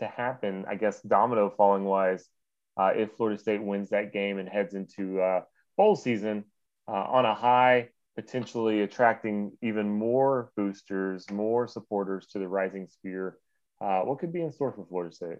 to 0.00 0.08
happen, 0.08 0.64
I 0.68 0.74
guess, 0.74 1.00
domino 1.02 1.50
falling 1.56 1.84
wise, 1.84 2.28
uh, 2.76 2.94
if 2.96 3.12
Florida 3.12 3.38
State 3.38 3.62
wins 3.62 3.90
that 3.90 4.12
game 4.12 4.38
and 4.38 4.48
heads 4.48 4.74
into 4.74 5.20
uh, 5.20 5.42
bowl 5.76 5.94
season 5.94 6.46
uh, 6.88 6.90
on 6.90 7.26
a 7.26 7.34
high? 7.34 7.90
Potentially 8.16 8.82
attracting 8.82 9.52
even 9.62 9.88
more 9.88 10.50
boosters, 10.56 11.30
more 11.30 11.68
supporters 11.68 12.26
to 12.28 12.38
the 12.38 12.48
Rising 12.48 12.88
Spear. 12.88 13.38
Uh, 13.80 14.00
what 14.00 14.18
could 14.18 14.32
be 14.32 14.42
in 14.42 14.52
store 14.52 14.72
for 14.72 14.84
Florida 14.86 15.14
State? 15.14 15.38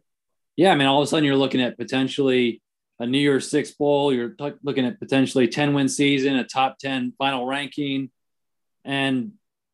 Yeah, 0.57 0.73
I 0.73 0.75
mean, 0.75 0.87
all 0.87 1.01
of 1.01 1.05
a 1.05 1.07
sudden 1.07 1.25
you're 1.25 1.37
looking 1.37 1.61
at 1.61 1.79
potentially 1.79 2.63
a 2.99 3.07
New 3.07 3.19
Year's 3.19 3.51
Six 3.51 3.73
bowl. 3.73 4.13
You're 4.13 4.31
t- 4.31 4.53
looking 4.63 4.87
at 4.87 4.99
potentially 4.99 5.49
10 5.49 5.75
win 5.75 5.89
season, 5.89 6.37
a 6.37 6.45
top 6.45 6.79
10 6.79 7.15
final 7.19 7.47
ranking, 7.47 8.11
and 8.85 9.33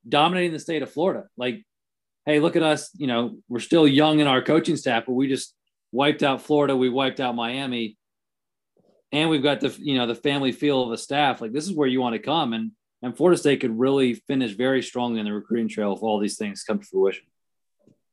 dominating 0.09 0.53
the 0.53 0.59
state 0.59 0.83
of 0.83 0.91
Florida. 0.91 1.27
Like, 1.37 1.65
hey, 2.25 2.41
look 2.41 2.57
at 2.57 2.63
us. 2.63 2.91
You 2.97 3.07
know, 3.07 3.39
we're 3.49 3.61
still 3.61 3.87
young 3.87 4.21
in 4.21 4.27
our 4.27 4.43
coaching 4.43 4.77
staff, 4.77 5.05
but 5.07 5.13
we 5.13 5.29
just 5.29 5.55
wiped 5.93 6.23
out 6.23 6.43
Florida. 6.43 6.77
We 6.77 6.89
wiped 6.89 7.21
out 7.21 7.35
Miami. 7.35 7.97
And 9.13 9.31
we've 9.31 9.43
got 9.43 9.61
the, 9.61 9.75
you 9.79 9.97
know, 9.97 10.07
the 10.07 10.15
family 10.15 10.53
feel 10.53 10.83
of 10.83 10.91
the 10.91 10.99
staff. 10.99 11.41
Like, 11.41 11.53
this 11.53 11.65
is 11.65 11.73
where 11.73 11.89
you 11.89 12.01
want 12.01 12.15
to 12.15 12.19
come. 12.19 12.53
And 12.53 12.73
and 13.03 13.17
Florida 13.17 13.39
State 13.39 13.61
could 13.61 13.79
really 13.79 14.15
finish 14.15 14.53
very 14.53 14.83
strongly 14.83 15.21
in 15.21 15.27
the 15.27 15.33
recruiting 15.33 15.69
trail 15.69 15.93
if 15.95 16.03
all 16.03 16.19
these 16.19 16.37
things 16.37 16.63
come 16.63 16.79
to 16.79 16.85
fruition. 16.85 17.25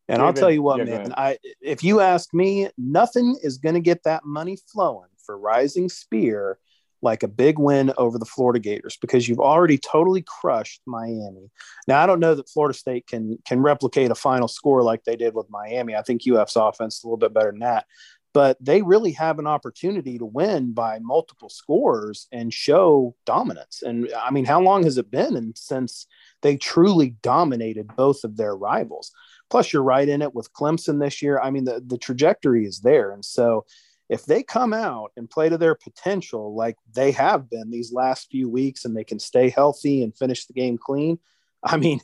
And 0.10 0.22
I'll 0.22 0.34
tell 0.34 0.52
you 0.52 0.62
what, 0.62 0.80
yeah, 0.80 0.98
man, 0.98 1.14
I 1.16 1.38
if 1.62 1.84
you 1.84 2.02
ask 2.02 2.34
me, 2.34 2.70
nothing 2.78 3.38
is 3.42 3.58
going 3.58 3.76
to 3.76 3.82
get 3.82 4.04
that 4.04 4.26
money 4.26 4.58
flowing 4.72 5.08
for 5.26 5.38
Rising 5.38 5.88
Spear 5.88 6.60
like 7.02 7.24
a 7.24 7.28
big 7.28 7.60
win 7.60 7.94
over 7.98 8.18
the 8.18 8.26
Florida 8.26 8.60
Gators 8.60 8.98
because 9.00 9.28
you've 9.28 9.40
already 9.40 9.78
totally 9.78 10.24
crushed 10.26 10.82
Miami. 10.86 11.52
Now 11.88 12.02
I 12.02 12.06
don't 12.06 12.20
know 12.20 12.36
that 12.36 12.50
Florida 12.50 12.78
State 12.78 13.08
can 13.08 13.38
can 13.46 13.62
replicate 13.62 14.12
a 14.12 14.16
final 14.16 14.48
score 14.48 14.84
like 14.84 15.04
they 15.04 15.16
did 15.16 15.34
with 15.34 15.50
Miami. 15.50 15.96
I 15.96 16.02
think 16.02 16.22
UF's 16.28 16.56
offense 16.56 16.98
is 16.98 17.04
a 17.04 17.08
little 17.08 17.18
bit 17.18 17.34
better 17.34 17.52
than 17.52 17.60
that. 17.60 17.86
But 18.34 18.58
they 18.60 18.82
really 18.82 19.12
have 19.12 19.38
an 19.38 19.46
opportunity 19.46 20.18
to 20.18 20.26
win 20.26 20.74
by 20.74 21.00
multiple 21.00 21.50
scores 21.50 22.28
and 22.32 22.52
show 22.52 23.16
dominance. 23.26 23.84
And 23.84 24.10
I 24.20 24.32
mean, 24.32 24.46
how 24.46 24.60
long 24.62 24.84
has 24.84 24.98
it 24.98 25.12
been 25.12 25.36
and 25.36 25.56
since 25.58 26.08
they 26.42 26.58
truly 26.58 27.12
dominated 27.22 27.96
both 27.96 28.24
of 28.24 28.36
their 28.36 28.56
rivals? 28.56 29.12
Plus, 29.52 29.72
you're 29.72 29.84
right 29.84 30.10
in 30.10 30.24
it 30.24 30.34
with 30.34 30.52
Clemson 30.54 31.00
this 31.00 31.22
year. 31.22 31.40
I 31.40 31.52
mean, 31.52 31.66
the, 31.66 31.84
the 31.86 31.98
trajectory 31.98 32.66
is 32.66 32.80
there. 32.80 33.12
And 33.12 33.24
so 33.24 33.66
if 34.10 34.26
they 34.26 34.44
come 34.44 34.74
out 34.74 35.12
and 35.16 35.30
play 35.30 35.50
to 35.50 35.58
their 35.58 35.76
potential 35.76 36.56
like 36.56 36.76
they 36.94 37.12
have 37.12 37.50
been 37.50 37.70
these 37.70 37.94
last 37.94 38.30
few 38.30 38.50
weeks 38.50 38.86
and 38.86 38.96
they 38.96 39.04
can 39.04 39.20
stay 39.20 39.50
healthy 39.50 40.04
and 40.04 40.18
finish 40.18 40.46
the 40.46 40.54
game 40.54 40.78
clean, 40.78 41.20
I 41.66 41.78
mean, 41.78 42.02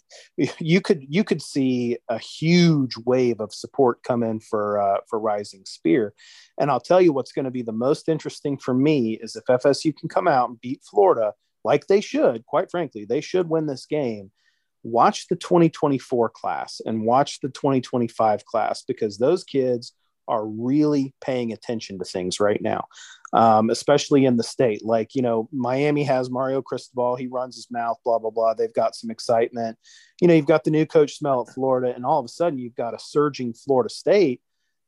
you 0.59 0.79
could 0.79 1.03
you 1.07 1.23
could 1.23 1.41
see 1.41 1.97
a 2.07 2.17
huge 2.17 2.95
wave 3.05 3.41
of 3.41 3.53
support 3.53 4.03
come 4.03 4.23
in 4.23 4.39
for 4.39 4.79
uh, 4.79 4.99
for 5.09 5.19
Rising 5.19 5.65
Spear, 5.65 6.13
and 6.59 6.71
I'll 6.71 6.79
tell 6.79 7.01
you 7.01 7.11
what's 7.11 7.33
going 7.33 7.45
to 7.45 7.51
be 7.51 7.61
the 7.61 7.71
most 7.71 8.07
interesting 8.07 8.57
for 8.57 8.73
me 8.73 9.19
is 9.21 9.35
if 9.35 9.43
FSU 9.45 9.95
can 9.95 10.07
come 10.07 10.27
out 10.27 10.49
and 10.49 10.61
beat 10.61 10.81
Florida 10.89 11.33
like 11.65 11.87
they 11.87 11.99
should. 11.99 12.45
Quite 12.45 12.71
frankly, 12.71 13.05
they 13.05 13.21
should 13.21 13.49
win 13.49 13.67
this 13.67 13.85
game 13.85 14.31
watch 14.83 15.27
the 15.27 15.35
2024 15.35 16.29
class 16.29 16.81
and 16.85 17.03
watch 17.03 17.39
the 17.41 17.49
2025 17.49 18.45
class 18.45 18.83
because 18.83 19.17
those 19.17 19.43
kids 19.43 19.93
are 20.27 20.45
really 20.45 21.13
paying 21.21 21.51
attention 21.51 21.97
to 21.97 22.05
things 22.05 22.39
right 22.39 22.61
now, 22.61 22.85
um, 23.33 23.69
especially 23.69 24.25
in 24.25 24.37
the 24.37 24.43
state. 24.43 24.83
Like, 24.83 25.15
you 25.15 25.21
know, 25.21 25.49
Miami 25.51 26.03
has 26.03 26.29
Mario 26.29 26.61
Cristobal, 26.61 27.15
he 27.15 27.27
runs 27.27 27.55
his 27.55 27.69
mouth, 27.69 27.97
blah, 28.03 28.19
blah, 28.19 28.31
blah. 28.31 28.53
They've 28.53 28.73
got 28.73 28.95
some 28.95 29.09
excitement. 29.09 29.77
You 30.21 30.27
know, 30.27 30.33
you've 30.33 30.45
got 30.45 30.63
the 30.63 30.71
new 30.71 30.85
coach 30.85 31.17
smell 31.17 31.45
at 31.47 31.53
Florida, 31.53 31.93
and 31.95 32.05
all 32.05 32.19
of 32.19 32.25
a 32.25 32.29
sudden 32.29 32.59
you've 32.59 32.75
got 32.75 32.93
a 32.93 32.99
surging 32.99 33.53
Florida 33.53 33.89
State 33.89 34.41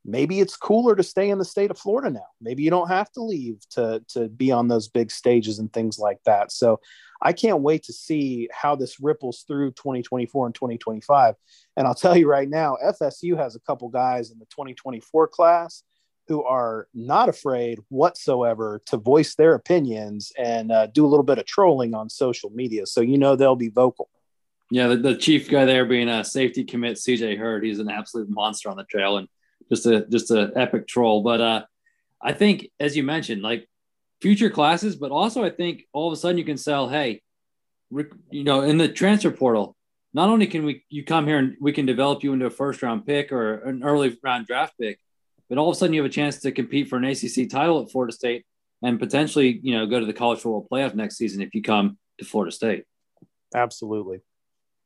maybe 0.05 0.39
it's 0.39 0.57
cooler 0.57 0.95
to 0.95 1.03
stay 1.03 1.29
in 1.29 1.37
the 1.37 1.45
state 1.45 1.71
of 1.71 1.77
Florida 1.77 2.09
now. 2.09 2.25
Maybe 2.41 2.63
you 2.63 2.69
don't 2.69 2.87
have 2.87 3.11
to 3.13 3.21
leave 3.21 3.59
to 3.71 4.03
to 4.09 4.29
be 4.29 4.51
on 4.51 4.67
those 4.67 4.87
big 4.87 5.11
stages 5.11 5.59
and 5.59 5.71
things 5.71 5.99
like 5.99 6.19
that. 6.25 6.51
So 6.51 6.79
I 7.21 7.33
can't 7.33 7.61
wait 7.61 7.83
to 7.83 7.93
see 7.93 8.49
how 8.51 8.75
this 8.75 8.99
ripples 8.99 9.43
through 9.47 9.71
2024 9.71 10.47
and 10.47 10.55
2025. 10.55 11.35
And 11.77 11.87
I'll 11.87 11.95
tell 11.95 12.17
you 12.17 12.27
right 12.27 12.49
now, 12.49 12.77
FSU 12.83 13.37
has 13.37 13.55
a 13.55 13.59
couple 13.59 13.89
guys 13.89 14.31
in 14.31 14.39
the 14.39 14.45
2024 14.45 15.27
class 15.27 15.83
who 16.31 16.45
are 16.45 16.87
not 16.93 17.27
afraid 17.27 17.77
whatsoever 17.89 18.81
to 18.85 18.95
voice 18.95 19.35
their 19.35 19.53
opinions 19.53 20.31
and 20.37 20.71
uh, 20.71 20.87
do 20.87 21.05
a 21.05 21.09
little 21.09 21.25
bit 21.25 21.37
of 21.37 21.45
trolling 21.45 21.93
on 21.93 22.09
social 22.09 22.49
media. 22.51 22.85
So 22.85 23.01
you 23.01 23.17
know 23.17 23.35
they'll 23.35 23.57
be 23.57 23.67
vocal. 23.67 24.09
Yeah, 24.69 24.87
the, 24.87 24.95
the 24.95 25.17
chief 25.17 25.49
guy 25.49 25.65
there 25.65 25.83
being 25.83 26.07
a 26.07 26.23
safety 26.23 26.63
commit, 26.63 26.95
CJ 26.95 27.37
Hurd. 27.37 27.65
He's 27.65 27.79
an 27.79 27.89
absolute 27.89 28.29
monster 28.29 28.69
on 28.69 28.77
the 28.77 28.85
trail, 28.85 29.17
and 29.17 29.27
just 29.67 29.85
a 29.85 30.05
just 30.07 30.31
a 30.31 30.53
epic 30.55 30.87
troll. 30.87 31.21
But 31.21 31.41
uh, 31.41 31.65
I 32.21 32.31
think, 32.31 32.69
as 32.79 32.95
you 32.95 33.03
mentioned, 33.03 33.41
like 33.41 33.67
future 34.21 34.49
classes, 34.49 34.95
but 34.95 35.11
also 35.11 35.43
I 35.43 35.49
think 35.49 35.83
all 35.91 36.07
of 36.07 36.13
a 36.13 36.15
sudden 36.15 36.37
you 36.37 36.45
can 36.45 36.55
sell, 36.55 36.87
hey, 36.87 37.21
you 38.29 38.45
know, 38.45 38.61
in 38.61 38.77
the 38.77 38.87
transfer 38.87 39.31
portal, 39.31 39.75
not 40.13 40.29
only 40.29 40.47
can 40.47 40.63
we 40.63 40.85
you 40.87 41.03
come 41.03 41.27
here 41.27 41.39
and 41.39 41.57
we 41.59 41.73
can 41.73 41.85
develop 41.85 42.23
you 42.23 42.31
into 42.31 42.45
a 42.45 42.49
first 42.49 42.81
round 42.81 43.05
pick 43.05 43.33
or 43.33 43.55
an 43.55 43.83
early 43.83 44.17
round 44.23 44.47
draft 44.47 44.75
pick, 44.79 44.97
but 45.51 45.57
all 45.57 45.69
of 45.69 45.75
a 45.75 45.77
sudden 45.77 45.93
you 45.93 46.01
have 46.01 46.09
a 46.09 46.13
chance 46.13 46.39
to 46.39 46.49
compete 46.53 46.87
for 46.87 46.95
an 46.95 47.03
ACC 47.03 47.49
title 47.49 47.81
at 47.81 47.91
Florida 47.91 48.13
State 48.13 48.45
and 48.81 48.97
potentially, 48.97 49.59
you 49.61 49.77
know, 49.77 49.85
go 49.85 49.99
to 49.99 50.05
the 50.05 50.13
college 50.13 50.39
football 50.39 50.65
playoff 50.71 50.95
next 50.95 51.17
season 51.17 51.41
if 51.41 51.53
you 51.53 51.61
come 51.61 51.97
to 52.19 52.23
Florida 52.23 52.53
State. 52.53 52.85
Absolutely. 53.53 54.21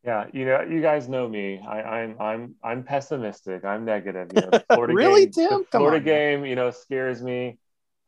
Yeah, 0.04 0.26
you 0.34 0.44
know, 0.44 0.62
you 0.62 0.82
guys 0.82 1.08
know 1.08 1.30
me. 1.30 1.60
I, 1.60 2.02
am 2.02 2.16
I'm, 2.20 2.22
I'm 2.22 2.56
I'm 2.64 2.84
pessimistic. 2.84 3.64
I'm 3.64 3.86
negative. 3.86 4.32
You 4.36 4.42
know, 4.42 4.60
Florida 4.74 4.96
really, 4.96 5.28
game, 5.28 5.50
Tim? 5.50 5.66
The 5.72 5.78
Florida 5.78 6.04
game, 6.04 6.46
you 6.46 6.56
know, 6.56 6.72
scares 6.72 7.22
me. 7.22 7.60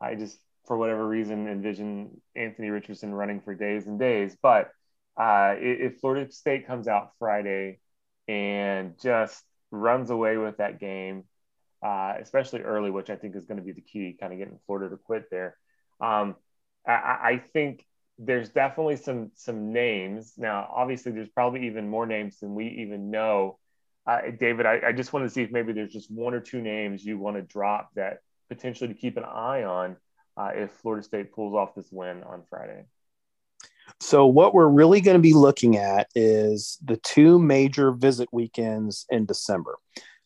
I 0.02 0.16
just, 0.16 0.40
for 0.66 0.78
whatever 0.78 1.08
reason, 1.08 1.48
envision 1.48 2.20
Anthony 2.36 2.72
Richardson 2.72 3.14
running 3.14 3.40
for 3.40 3.54
days 3.54 3.86
and 3.86 4.00
days. 4.00 4.36
But 4.42 4.72
uh, 5.16 5.54
if 5.60 6.00
Florida 6.00 6.32
State 6.32 6.66
comes 6.66 6.88
out 6.88 7.12
Friday 7.20 7.78
and 8.28 9.00
just 9.00 9.44
runs 9.70 10.10
away 10.10 10.38
with 10.38 10.58
that 10.58 10.80
game, 10.80 11.26
uh, 11.84 12.14
especially 12.20 12.62
early, 12.62 12.92
which 12.92 13.10
I 13.10 13.16
think 13.16 13.36
is 13.36 13.46
going 13.46 13.58
to 13.58 13.64
be 13.64 13.72
the 13.72 13.82
key, 13.82 14.18
kind 14.20 14.34
of 14.34 14.40
getting 14.40 14.60
Florida 14.66 14.90
to 14.90 14.98
quit 14.98 15.30
there. 15.30 15.58
Um, 16.02 16.36
I, 16.88 16.92
I 16.92 17.44
think 17.54 17.86
there's 18.20 18.50
definitely 18.50 18.96
some 18.96 19.32
some 19.36 19.72
names 19.72 20.34
now. 20.38 20.70
Obviously, 20.74 21.12
there's 21.12 21.30
probably 21.30 21.68
even 21.68 21.88
more 21.88 22.06
names 22.06 22.40
than 22.40 22.56
we 22.56 22.68
even 22.82 23.12
know. 23.12 23.60
Uh, 24.06 24.22
David, 24.40 24.66
I, 24.66 24.80
I 24.88 24.92
just 24.94 25.12
want 25.12 25.26
to 25.26 25.30
see 25.30 25.42
if 25.42 25.52
maybe 25.52 25.74
there's 25.74 25.92
just 25.92 26.10
one 26.10 26.34
or 26.34 26.40
two 26.40 26.62
names 26.62 27.04
you 27.04 27.20
want 27.20 27.36
to 27.36 27.42
drop 27.42 27.90
that 27.96 28.20
potentially 28.50 28.88
to 28.88 29.00
keep 29.00 29.18
an 29.18 29.26
eye 29.26 29.64
on 29.64 29.98
uh, 30.38 30.52
if 30.56 30.72
Florida 30.72 31.04
State 31.04 31.34
pulls 31.34 31.54
off 31.54 31.76
this 31.76 31.90
win 31.92 32.24
on 32.24 32.44
Friday. 32.50 32.86
So, 34.00 34.28
what 34.28 34.54
we're 34.54 34.68
really 34.68 35.02
going 35.02 35.18
to 35.18 35.22
be 35.22 35.34
looking 35.34 35.78
at 35.78 36.08
is 36.16 36.78
the 36.84 36.98
two 36.98 37.40
major 37.40 37.92
visit 37.92 38.30
weekends 38.32 39.06
in 39.10 39.26
December. 39.26 39.78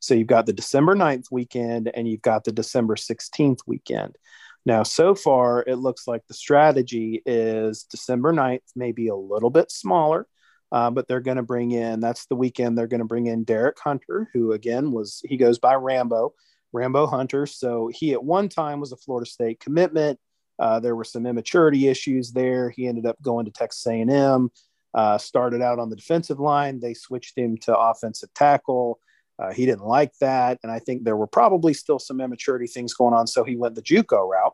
So, 0.01 0.13
you've 0.13 0.27
got 0.27 0.45
the 0.45 0.53
December 0.53 0.95
9th 0.95 1.31
weekend 1.31 1.89
and 1.93 2.07
you've 2.07 2.21
got 2.21 2.43
the 2.43 2.51
December 2.51 2.95
16th 2.95 3.59
weekend. 3.65 4.17
Now, 4.65 4.83
so 4.83 5.15
far, 5.15 5.63
it 5.65 5.77
looks 5.77 6.07
like 6.07 6.27
the 6.27 6.33
strategy 6.33 7.21
is 7.25 7.83
December 7.83 8.31
9th, 8.31 8.59
maybe 8.75 9.07
a 9.07 9.15
little 9.15 9.49
bit 9.49 9.71
smaller, 9.71 10.27
uh, 10.71 10.91
but 10.91 11.07
they're 11.07 11.19
going 11.19 11.37
to 11.37 11.43
bring 11.43 11.71
in, 11.71 11.99
that's 11.99 12.27
the 12.27 12.35
weekend, 12.35 12.77
they're 12.77 12.87
going 12.87 12.99
to 12.99 13.05
bring 13.05 13.25
in 13.25 13.43
Derek 13.43 13.79
Hunter, 13.79 14.29
who 14.33 14.51
again 14.51 14.91
was, 14.91 15.21
he 15.25 15.37
goes 15.37 15.57
by 15.57 15.73
Rambo, 15.73 16.33
Rambo 16.73 17.07
Hunter. 17.07 17.45
So 17.45 17.89
he 17.91 18.13
at 18.13 18.23
one 18.23 18.49
time 18.49 18.79
was 18.79 18.91
a 18.91 18.97
Florida 18.97 19.29
State 19.29 19.59
commitment. 19.59 20.19
Uh, 20.59 20.79
there 20.79 20.95
were 20.95 21.03
some 21.03 21.25
immaturity 21.25 21.87
issues 21.87 22.31
there. 22.31 22.69
He 22.69 22.87
ended 22.87 23.07
up 23.07 23.19
going 23.21 23.45
to 23.45 23.51
Texas 23.51 23.85
A&M, 23.87 24.51
uh, 24.93 25.17
started 25.17 25.63
out 25.63 25.79
on 25.79 25.89
the 25.89 25.95
defensive 25.95 26.39
line. 26.39 26.79
They 26.79 26.93
switched 26.93 27.35
him 27.35 27.57
to 27.59 27.75
offensive 27.75 28.31
tackle. 28.35 28.99
Uh, 29.41 29.51
he 29.51 29.65
didn't 29.65 29.85
like 29.85 30.15
that. 30.19 30.59
And 30.61 30.71
I 30.71 30.79
think 30.79 31.03
there 31.03 31.17
were 31.17 31.27
probably 31.27 31.73
still 31.73 31.99
some 31.99 32.21
immaturity 32.21 32.67
things 32.67 32.93
going 32.93 33.13
on. 33.13 33.25
So 33.25 33.43
he 33.43 33.55
went 33.55 33.75
the 33.75 33.81
Juco 33.81 34.29
route. 34.29 34.53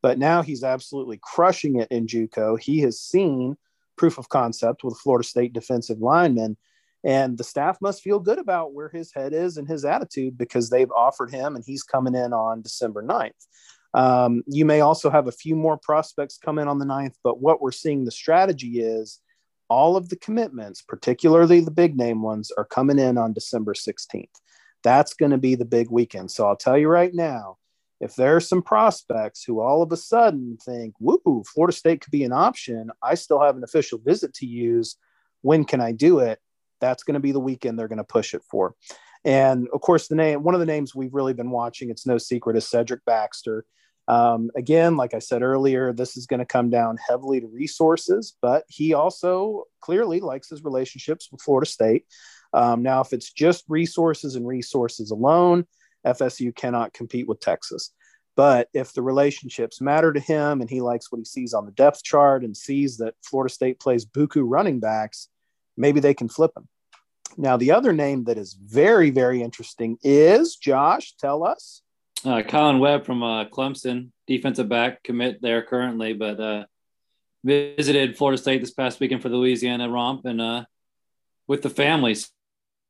But 0.00 0.18
now 0.18 0.42
he's 0.42 0.64
absolutely 0.64 1.20
crushing 1.22 1.76
it 1.76 1.88
in 1.90 2.06
Juco. 2.06 2.58
He 2.58 2.80
has 2.80 3.00
seen 3.00 3.56
proof 3.96 4.18
of 4.18 4.28
concept 4.28 4.82
with 4.82 4.98
Florida 4.98 5.26
State 5.26 5.52
defensive 5.52 6.00
linemen. 6.00 6.56
And 7.04 7.36
the 7.36 7.44
staff 7.44 7.78
must 7.80 8.02
feel 8.02 8.18
good 8.18 8.38
about 8.38 8.72
where 8.72 8.88
his 8.88 9.12
head 9.12 9.32
is 9.32 9.56
and 9.58 9.68
his 9.68 9.84
attitude 9.84 10.38
because 10.38 10.70
they've 10.70 10.90
offered 10.90 11.30
him 11.30 11.54
and 11.54 11.64
he's 11.64 11.82
coming 11.82 12.14
in 12.14 12.32
on 12.32 12.62
December 12.62 13.02
9th. 13.02 13.30
Um, 13.94 14.42
you 14.46 14.64
may 14.64 14.80
also 14.80 15.10
have 15.10 15.28
a 15.28 15.32
few 15.32 15.54
more 15.54 15.76
prospects 15.76 16.38
come 16.38 16.58
in 16.58 16.68
on 16.68 16.78
the 16.78 16.86
9th, 16.86 17.14
but 17.22 17.40
what 17.40 17.60
we're 17.60 17.72
seeing 17.72 18.04
the 18.04 18.10
strategy 18.10 18.80
is 18.80 19.20
all 19.68 19.96
of 19.96 20.08
the 20.08 20.16
commitments, 20.16 20.82
particularly 20.82 21.60
the 21.60 21.70
big 21.70 21.96
name 21.96 22.22
ones, 22.22 22.52
are 22.56 22.64
coming 22.64 22.98
in 22.98 23.18
on 23.18 23.32
December 23.32 23.74
16th. 23.74 24.28
That's 24.84 25.14
going 25.14 25.30
to 25.30 25.38
be 25.38 25.54
the 25.54 25.64
big 25.64 25.90
weekend. 25.90 26.30
So 26.30 26.46
I'll 26.46 26.56
tell 26.56 26.76
you 26.76 26.88
right 26.88 27.14
now, 27.14 27.58
if 28.00 28.16
there 28.16 28.34
are 28.34 28.40
some 28.40 28.62
prospects 28.62 29.44
who 29.44 29.60
all 29.60 29.80
of 29.80 29.92
a 29.92 29.96
sudden 29.96 30.58
think, 30.60 30.94
woo, 30.98 31.44
Florida 31.46 31.76
State 31.76 32.00
could 32.00 32.10
be 32.10 32.24
an 32.24 32.32
option, 32.32 32.90
I 33.00 33.14
still 33.14 33.40
have 33.40 33.56
an 33.56 33.62
official 33.62 33.98
visit 33.98 34.34
to 34.34 34.46
use. 34.46 34.96
When 35.42 35.64
can 35.64 35.80
I 35.80 35.92
do 35.92 36.18
it? 36.18 36.40
That's 36.80 37.04
going 37.04 37.14
to 37.14 37.20
be 37.20 37.30
the 37.30 37.38
weekend 37.38 37.78
they're 37.78 37.86
going 37.86 37.98
to 37.98 38.04
push 38.04 38.34
it 38.34 38.42
for. 38.50 38.74
And 39.24 39.68
of 39.72 39.80
course, 39.80 40.08
the 40.08 40.16
name, 40.16 40.42
one 40.42 40.54
of 40.54 40.60
the 40.60 40.66
names 40.66 40.96
we've 40.96 41.14
really 41.14 41.32
been 41.32 41.50
watching, 41.50 41.90
it's 41.90 42.06
no 42.06 42.18
secret, 42.18 42.56
is 42.56 42.68
Cedric 42.68 43.04
Baxter. 43.04 43.64
Um, 44.08 44.50
again, 44.56 44.96
like 44.96 45.14
I 45.14 45.20
said 45.20 45.42
earlier, 45.42 45.92
this 45.92 46.16
is 46.16 46.26
going 46.26 46.40
to 46.40 46.46
come 46.46 46.70
down 46.70 46.98
heavily 47.08 47.40
to 47.40 47.46
resources, 47.46 48.36
but 48.42 48.64
he 48.68 48.94
also 48.94 49.64
clearly 49.80 50.20
likes 50.20 50.50
his 50.50 50.64
relationships 50.64 51.28
with 51.30 51.40
Florida 51.40 51.70
State. 51.70 52.04
Um, 52.52 52.82
now, 52.82 53.00
if 53.00 53.12
it's 53.12 53.32
just 53.32 53.64
resources 53.68 54.34
and 54.34 54.46
resources 54.46 55.10
alone, 55.10 55.66
FSU 56.06 56.54
cannot 56.54 56.92
compete 56.92 57.28
with 57.28 57.40
Texas. 57.40 57.92
But 58.34 58.68
if 58.72 58.92
the 58.92 59.02
relationships 59.02 59.80
matter 59.80 60.12
to 60.12 60.20
him 60.20 60.60
and 60.60 60.70
he 60.70 60.80
likes 60.80 61.12
what 61.12 61.18
he 61.18 61.24
sees 61.24 61.54
on 61.54 61.66
the 61.66 61.72
depth 61.72 62.02
chart 62.02 62.44
and 62.44 62.56
sees 62.56 62.96
that 62.98 63.14
Florida 63.22 63.52
State 63.52 63.78
plays 63.78 64.06
Buku 64.06 64.42
running 64.44 64.80
backs, 64.80 65.28
maybe 65.76 66.00
they 66.00 66.14
can 66.14 66.28
flip 66.28 66.52
him. 66.56 66.68
Now, 67.36 67.56
the 67.56 67.72
other 67.72 67.92
name 67.92 68.24
that 68.24 68.38
is 68.38 68.54
very, 68.54 69.10
very 69.10 69.42
interesting 69.42 69.98
is 70.02 70.56
Josh. 70.56 71.14
Tell 71.16 71.44
us. 71.44 71.82
Uh, 72.24 72.42
Colin 72.42 72.78
Webb 72.78 73.04
from 73.04 73.22
uh, 73.22 73.46
Clemson, 73.46 74.10
defensive 74.26 74.68
back 74.68 75.02
commit 75.02 75.42
there 75.42 75.62
currently, 75.62 76.12
but 76.12 76.38
uh, 76.38 76.64
visited 77.44 78.16
Florida 78.16 78.40
State 78.40 78.60
this 78.60 78.70
past 78.70 79.00
weekend 79.00 79.22
for 79.22 79.28
the 79.28 79.36
Louisiana 79.36 79.88
romp 79.88 80.24
and 80.24 80.40
uh, 80.40 80.64
with 81.48 81.62
the 81.62 81.70
families. 81.70 82.30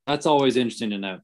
That's 0.06 0.26
always 0.26 0.56
interesting 0.56 0.90
to 0.90 0.98
know. 0.98 1.20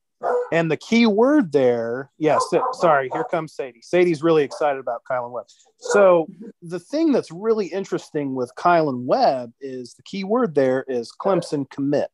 And 0.50 0.70
the 0.70 0.78
key 0.78 1.06
word 1.06 1.52
there, 1.52 2.10
yes. 2.16 2.42
Yeah, 2.50 2.60
sorry, 2.72 3.10
here 3.12 3.24
comes 3.24 3.52
Sadie. 3.54 3.82
Sadie's 3.82 4.22
really 4.22 4.42
excited 4.42 4.78
about 4.78 5.02
Kylan 5.08 5.30
Webb. 5.30 5.44
So 5.78 6.26
the 6.62 6.80
thing 6.80 7.12
that's 7.12 7.30
really 7.30 7.66
interesting 7.66 8.34
with 8.34 8.50
Kylan 8.56 9.04
Webb 9.04 9.52
is 9.60 9.92
the 9.92 10.02
key 10.02 10.24
word 10.24 10.54
there 10.54 10.86
is 10.88 11.12
Clemson 11.12 11.68
commit. 11.68 12.08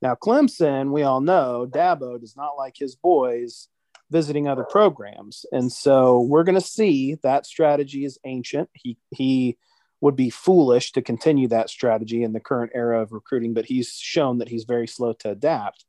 Now, 0.00 0.14
Clemson, 0.14 0.92
we 0.92 1.02
all 1.02 1.20
know, 1.20 1.66
Dabo 1.68 2.20
does 2.20 2.36
not 2.36 2.56
like 2.56 2.76
his 2.76 2.94
boys 2.94 3.68
visiting 4.12 4.46
other 4.46 4.64
programs, 4.64 5.44
and 5.50 5.72
so 5.72 6.20
we're 6.20 6.44
going 6.44 6.54
to 6.54 6.60
see 6.60 7.16
that 7.22 7.46
strategy 7.46 8.04
is 8.04 8.18
ancient. 8.24 8.68
He 8.74 8.98
he 9.10 9.58
would 10.00 10.16
be 10.16 10.30
foolish 10.30 10.92
to 10.92 11.00
continue 11.00 11.48
that 11.48 11.70
strategy 11.70 12.22
in 12.24 12.32
the 12.32 12.40
current 12.40 12.72
era 12.74 13.00
of 13.00 13.12
recruiting, 13.12 13.54
but 13.54 13.64
he's 13.64 13.94
shown 13.94 14.38
that 14.38 14.48
he's 14.48 14.64
very 14.64 14.86
slow 14.86 15.12
to 15.12 15.30
adapt. 15.30 15.84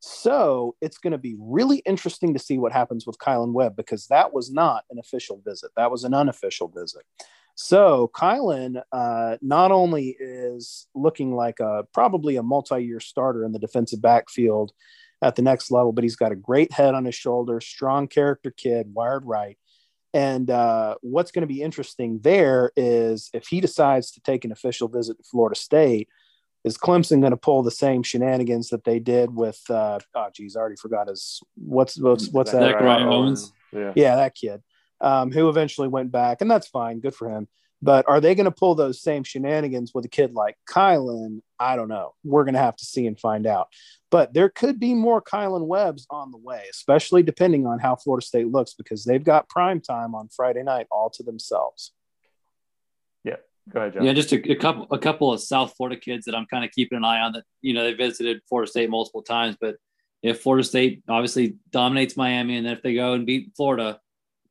So 0.00 0.76
it's 0.80 0.96
going 0.96 1.12
to 1.12 1.18
be 1.18 1.36
really 1.38 1.78
interesting 1.84 2.32
to 2.32 2.40
see 2.40 2.56
what 2.56 2.72
happens 2.72 3.06
with 3.06 3.18
Kylan 3.18 3.52
Webb 3.52 3.76
because 3.76 4.06
that 4.06 4.32
was 4.32 4.50
not 4.50 4.84
an 4.90 4.98
official 4.98 5.42
visit. 5.44 5.70
That 5.76 5.90
was 5.90 6.04
an 6.04 6.14
unofficial 6.14 6.68
visit. 6.68 7.02
So 7.54 8.10
Kylan 8.14 8.82
uh, 8.90 9.36
not 9.42 9.70
only 9.70 10.16
is 10.18 10.86
looking 10.94 11.34
like 11.34 11.60
a 11.60 11.84
probably 11.92 12.36
a 12.36 12.42
multi-year 12.42 13.00
starter 13.00 13.44
in 13.44 13.52
the 13.52 13.58
defensive 13.58 14.00
backfield 14.00 14.72
at 15.22 15.36
the 15.36 15.42
next 15.42 15.70
level, 15.70 15.92
but 15.92 16.04
he's 16.04 16.16
got 16.16 16.32
a 16.32 16.36
great 16.36 16.72
head 16.72 16.94
on 16.94 17.04
his 17.04 17.14
shoulder, 17.14 17.60
strong 17.60 18.08
character 18.08 18.50
kid, 18.50 18.92
wired 18.92 19.24
right. 19.26 19.58
And 20.12 20.50
uh, 20.50 20.96
what's 21.02 21.30
going 21.30 21.42
to 21.42 21.52
be 21.52 21.62
interesting 21.62 22.20
there 22.22 22.72
is 22.76 23.30
if 23.32 23.46
he 23.46 23.60
decides 23.60 24.10
to 24.12 24.20
take 24.20 24.44
an 24.44 24.52
official 24.52 24.88
visit 24.88 25.18
to 25.18 25.24
Florida 25.24 25.58
State, 25.58 26.08
is 26.64 26.76
Clemson 26.76 27.20
going 27.20 27.30
to 27.30 27.36
pull 27.36 27.62
the 27.62 27.70
same 27.70 28.02
shenanigans 28.02 28.68
that 28.68 28.84
they 28.84 28.98
did 28.98 29.34
with 29.34 29.62
uh 29.70 29.98
oh 30.14 30.28
geez, 30.34 30.56
I 30.56 30.60
already 30.60 30.76
forgot 30.76 31.08
his 31.08 31.40
what's 31.54 31.98
what's 31.98 32.28
what's 32.28 32.52
that? 32.52 32.72
Zach 32.72 32.82
Owens. 32.82 33.52
Yeah. 33.72 33.92
yeah, 33.96 34.16
that 34.16 34.34
kid. 34.34 34.62
Um, 35.00 35.32
who 35.32 35.48
eventually 35.48 35.88
went 35.88 36.12
back, 36.12 36.42
and 36.42 36.50
that's 36.50 36.66
fine, 36.66 37.00
good 37.00 37.14
for 37.14 37.30
him. 37.30 37.48
But 37.82 38.08
are 38.08 38.20
they 38.20 38.34
going 38.34 38.44
to 38.44 38.50
pull 38.50 38.74
those 38.74 39.00
same 39.00 39.24
shenanigans 39.24 39.92
with 39.94 40.04
a 40.04 40.08
kid 40.08 40.34
like 40.34 40.56
Kylan? 40.68 41.40
I 41.58 41.76
don't 41.76 41.88
know. 41.88 42.14
We're 42.24 42.44
going 42.44 42.54
to 42.54 42.60
have 42.60 42.76
to 42.76 42.84
see 42.84 43.06
and 43.06 43.18
find 43.18 43.46
out. 43.46 43.68
But 44.10 44.34
there 44.34 44.50
could 44.50 44.78
be 44.78 44.94
more 44.94 45.22
Kylan 45.22 45.66
Webbs 45.66 46.06
on 46.10 46.30
the 46.30 46.38
way, 46.38 46.64
especially 46.70 47.22
depending 47.22 47.66
on 47.66 47.78
how 47.78 47.96
Florida 47.96 48.26
State 48.26 48.48
looks, 48.48 48.74
because 48.74 49.04
they've 49.04 49.24
got 49.24 49.48
prime 49.48 49.80
time 49.80 50.14
on 50.14 50.28
Friday 50.28 50.62
night 50.62 50.88
all 50.90 51.10
to 51.10 51.22
themselves. 51.22 51.92
Yeah, 53.24 53.36
Go 53.68 53.80
ahead, 53.80 53.94
John. 53.94 54.04
Yeah, 54.04 54.12
just 54.12 54.32
a, 54.32 54.50
a, 54.50 54.56
couple 54.56 54.86
a 54.90 54.98
couple 54.98 55.32
of 55.32 55.40
South 55.40 55.74
Florida 55.76 55.98
kids 55.98 56.24
that 56.26 56.34
I'm 56.34 56.46
kind 56.46 56.64
of 56.64 56.72
keeping 56.72 56.98
an 56.98 57.04
eye 57.04 57.20
on. 57.20 57.32
That 57.32 57.44
you 57.62 57.72
know 57.72 57.84
they 57.84 57.94
visited 57.94 58.40
Florida 58.48 58.70
State 58.70 58.90
multiple 58.90 59.22
times, 59.22 59.56
but 59.60 59.76
if 60.22 60.40
Florida 60.40 60.64
State 60.64 61.02
obviously 61.08 61.56
dominates 61.70 62.16
Miami, 62.16 62.56
and 62.56 62.66
then 62.66 62.74
if 62.76 62.82
they 62.82 62.94
go 62.94 63.12
and 63.14 63.26
beat 63.26 63.52
Florida, 63.56 64.00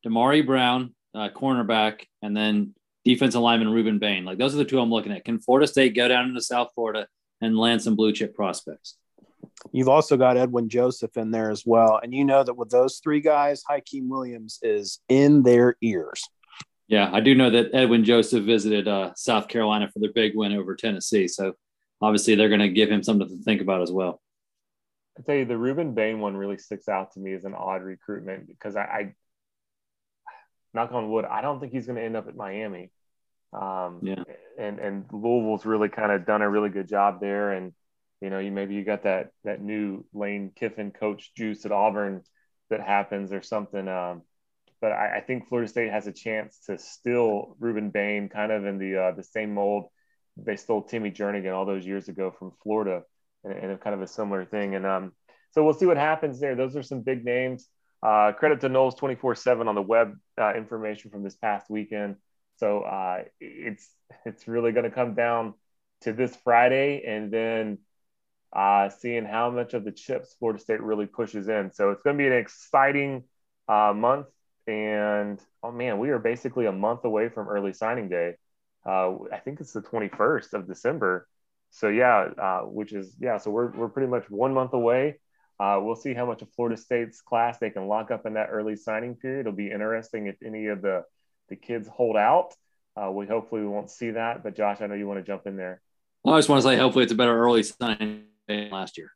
Damari 0.06 0.46
Brown, 0.46 0.96
uh, 1.13 1.30
cornerback, 1.30 2.06
and 2.22 2.36
then 2.36 2.74
defensive 3.05 3.41
lineman 3.41 3.69
Rueben 3.69 3.99
Bain, 3.99 4.25
like 4.25 4.38
those 4.38 4.53
are 4.53 4.57
the 4.57 4.65
two 4.65 4.79
I'm 4.79 4.89
looking 4.89 5.12
at. 5.12 5.25
Can 5.25 5.39
Florida 5.39 5.67
State 5.67 5.95
go 5.95 6.07
down 6.07 6.29
into 6.29 6.41
South 6.41 6.69
Florida 6.75 7.07
and 7.41 7.57
land 7.57 7.81
some 7.81 7.95
blue 7.95 8.12
chip 8.12 8.35
prospects? 8.35 8.97
You've 9.71 9.89
also 9.89 10.17
got 10.17 10.38
Edwin 10.38 10.69
Joseph 10.69 11.17
in 11.17 11.31
there 11.31 11.51
as 11.51 11.65
well, 11.65 11.99
and 12.01 12.13
you 12.13 12.23
know 12.23 12.43
that 12.43 12.53
with 12.53 12.69
those 12.69 12.99
three 12.99 13.21
guys, 13.21 13.63
Hykeem 13.69 14.07
Williams 14.07 14.59
is 14.62 14.99
in 15.09 15.43
their 15.43 15.75
ears. 15.81 16.23
Yeah, 16.89 17.09
I 17.13 17.19
do 17.19 17.35
know 17.35 17.51
that 17.51 17.69
Edwin 17.73 18.03
Joseph 18.03 18.45
visited 18.45 18.88
uh, 18.88 19.12
South 19.15 19.47
Carolina 19.47 19.89
for 19.91 19.99
their 19.99 20.12
big 20.12 20.35
win 20.35 20.53
over 20.53 20.75
Tennessee. 20.75 21.27
So 21.27 21.53
obviously 22.01 22.33
they're 22.33 22.49
going 22.49 22.62
to 22.62 22.69
give 22.69 22.89
him 22.89 23.03
something 23.03 23.27
to 23.27 23.43
think 23.43 23.62
about 23.62 23.83
as 23.83 23.91
well. 23.91 24.19
I 25.17 25.21
tell 25.21 25.35
you, 25.35 25.45
the 25.45 25.53
Rueben 25.53 25.93
Bain 25.93 26.19
one 26.19 26.35
really 26.35 26.57
sticks 26.57 26.89
out 26.89 27.13
to 27.13 27.19
me 27.19 27.33
as 27.33 27.45
an 27.45 27.53
odd 27.53 27.83
recruitment 27.83 28.47
because 28.47 28.75
I, 28.75 28.81
I 28.81 29.13
knock 30.73 30.91
on 30.91 31.12
wood, 31.12 31.25
I 31.25 31.41
don't 31.41 31.60
think 31.60 31.71
he's 31.71 31.86
going 31.86 31.97
to 31.97 32.03
end 32.03 32.15
up 32.15 32.27
at 32.27 32.36
Miami. 32.36 32.91
Um, 33.53 33.99
yeah. 34.03 34.23
And 34.58 34.79
and 34.79 35.05
Louisville's 35.12 35.65
really 35.65 35.89
kind 35.89 36.12
of 36.12 36.25
done 36.25 36.41
a 36.41 36.49
really 36.49 36.69
good 36.69 36.88
job 36.88 37.19
there, 37.19 37.51
and 37.51 37.73
you 38.21 38.29
know, 38.29 38.39
you 38.39 38.51
maybe 38.51 38.75
you 38.75 38.84
got 38.84 39.03
that 39.03 39.32
that 39.43 39.62
new 39.62 40.05
Lane 40.13 40.51
Kiffin 40.55 40.91
coach 40.91 41.32
juice 41.36 41.65
at 41.65 41.71
Auburn 41.71 42.21
that 42.69 42.82
happens 42.82 43.32
or 43.32 43.41
something. 43.41 43.88
Um, 43.88 44.23
but 44.82 44.91
I, 44.91 45.17
I, 45.17 45.21
think 45.21 45.47
Florida 45.47 45.67
State 45.69 45.91
has 45.91 46.08
a 46.08 46.12
chance 46.12 46.60
to 46.67 46.77
still 46.77 47.58
Rueben 47.60 47.91
Bain 47.91 48.29
kind 48.29 48.51
of 48.51 48.65
in 48.65 48.77
the 48.77 48.97
uh, 48.97 49.12
the 49.12 49.23
same 49.23 49.53
mold. 49.53 49.86
They 50.38 50.55
stole 50.55 50.84
Timmy 50.84 51.12
Jernigan 51.12 51.53
all 51.53 51.65
those 51.65 51.86
years 51.86 52.08
ago 52.08 52.34
from 52.38 52.51
Florida, 52.63 53.03
and, 53.43 53.53
and 53.53 53.82
kind 53.82 53.95
of 53.95 54.01
a 54.01 54.08
similar 54.08 54.45
thing. 54.45 54.75
And 54.75 54.86
um, 54.86 55.12
so 55.51 55.63
we'll 55.63 55.73
see 55.73 55.86
what 55.86 55.97
happens 55.97 56.39
there. 56.39 56.55
Those 56.55 56.75
are 56.75 56.84
some 56.84 57.01
big 57.01 57.25
names. 57.25 57.67
Uh, 58.01 58.31
credit 58.31 58.62
to 58.62 58.69
Noles 58.69 58.97
24 58.97 59.35
7 59.35 59.67
on 59.67 59.75
the 59.75 59.81
web 59.81 60.15
uh, 60.39 60.53
information 60.55 61.12
from 61.12 61.23
this 61.23 61.35
past 61.35 61.69
weekend. 61.69 62.15
So 62.57 62.81
uh, 62.81 63.23
it's 63.39 63.89
it's 64.25 64.47
really 64.47 64.71
going 64.71 64.85
to 64.85 64.91
come 64.91 65.15
down 65.15 65.53
to 66.01 66.13
this 66.13 66.35
Friday 66.43 67.03
and 67.05 67.31
then 67.31 67.79
uh, 68.53 68.89
seeing 68.89 69.25
how 69.25 69.49
much 69.51 69.73
of 69.73 69.83
the 69.83 69.91
chips 69.91 70.35
Florida 70.39 70.59
State 70.59 70.81
really 70.81 71.05
pushes 71.05 71.47
in. 71.49 71.71
So 71.71 71.91
it's 71.91 72.01
going 72.01 72.17
to 72.17 72.21
be 72.21 72.27
an 72.27 72.33
exciting 72.33 73.23
uh, 73.67 73.93
month 73.93 74.27
and 74.65 75.39
oh 75.62 75.71
man, 75.71 75.99
we 75.99 76.09
are 76.09 76.19
basically 76.19 76.67
a 76.67 76.71
month 76.71 77.03
away 77.03 77.29
from 77.29 77.49
early 77.49 77.73
signing 77.73 78.07
day. 78.07 78.35
Uh, 78.85 79.15
I 79.31 79.38
think 79.38 79.59
it's 79.59 79.73
the 79.73 79.81
21st 79.81 80.53
of 80.53 80.67
December. 80.67 81.27
So 81.71 81.89
yeah, 81.89 82.62
which 82.63 82.93
is 82.93 83.13
yeah, 83.19 83.38
so 83.38 83.51
we're 83.51 83.71
we're 83.71 83.89
pretty 83.89 84.09
much 84.09 84.29
one 84.29 84.53
month 84.53 84.73
away. 84.73 85.19
Uh, 85.60 85.80
we'll 85.82 85.95
see 85.95 86.13
how 86.13 86.26
much 86.26 86.41
of 86.41 86.50
Florida 86.54 86.78
State's 86.78 87.22
class 87.22 87.58
they 87.58 87.69
can 87.69 87.88
lock 87.88 88.12
up 88.12 88.26
in 88.26 88.36
that 88.36 88.48
early 88.50 88.76
signing 88.76 89.15
period. 89.15 89.41
It'll 89.41 89.52
be 89.52 89.72
interesting 89.72 90.28
if 90.28 90.38
any 90.45 90.67
of 90.67 90.82
the 90.82 91.04
the 91.50 91.56
kids 91.56 91.88
hold 91.88 92.15
out. 92.15 92.54
Uh, 92.95 93.12
we 93.12 93.26
hopefully 93.26 93.62
we 93.62 93.67
won't 93.67 93.89
see 93.89 94.12
that. 94.12 94.43
But 94.43 94.56
Josh, 94.56 94.82
I 94.82 94.88
know 94.88 94.95
you 94.95 95.08
want 95.08 95.19
to 95.19 95.26
jump 95.26 95.48
in 95.48 95.58
there. 95.58 95.82
Well, 96.24 96.36
I 96.36 96.38
just 96.38 96.50
want 96.50 96.62
to 96.62 96.67
say 96.67 96.78
hopefully 96.78 97.04
it's 97.04 97.13
a 97.13 97.15
better 97.15 97.38
early 97.38 97.63
signing 97.63 98.24
than 98.48 98.69
last 98.69 98.98
year. 98.98 99.12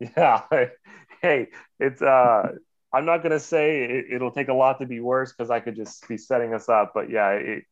Yeah. 0.00 0.42
hey, 1.22 1.48
it's 1.78 2.02
uh 2.02 2.52
I'm 2.94 3.06
not 3.06 3.18
going 3.18 3.32
to 3.32 3.40
say 3.40 4.04
it, 4.08 4.22
will 4.22 4.30
take 4.30 4.48
a 4.48 4.54
lot 4.54 4.78
to 4.78 4.86
be 4.86 5.00
worse 5.00 5.32
because 5.32 5.50
I 5.50 5.58
could 5.58 5.74
just 5.74 6.06
be 6.06 6.16
setting 6.16 6.54
us 6.54 6.68
up. 6.68 6.92
But 6.94 7.10
yeah, 7.10 7.30
it, 7.30 7.64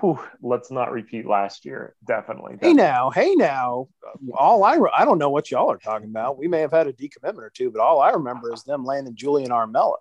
whew, 0.00 0.18
let's 0.42 0.70
not 0.70 0.92
repeat 0.92 1.26
last 1.26 1.64
year. 1.64 1.94
Definitely, 2.06 2.54
definitely. 2.54 2.68
Hey 2.68 2.74
now, 2.74 3.10
hey 3.10 3.34
now. 3.34 3.88
All 4.32 4.64
I 4.64 4.78
I 4.96 5.04
don't 5.04 5.18
know 5.18 5.30
what 5.30 5.50
y'all 5.50 5.70
are 5.70 5.78
talking 5.78 6.08
about. 6.08 6.38
We 6.38 6.48
may 6.48 6.60
have 6.60 6.72
had 6.72 6.86
a 6.86 6.92
decommitment 6.92 7.42
or 7.42 7.52
two, 7.54 7.70
but 7.70 7.80
all 7.80 8.00
I 8.00 8.10
remember 8.10 8.52
is 8.52 8.62
them 8.64 8.84
landing 8.84 9.16
Julian 9.16 9.50
Armella. 9.50 9.96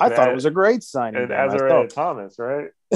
I 0.00 0.08
thought 0.08 0.30
it 0.30 0.34
was 0.34 0.46
a 0.46 0.50
great 0.50 0.82
signing. 0.82 1.20
And 1.22 1.30
Azareye'h 1.30 1.92
Thomas, 1.92 2.38
right? 2.38 2.70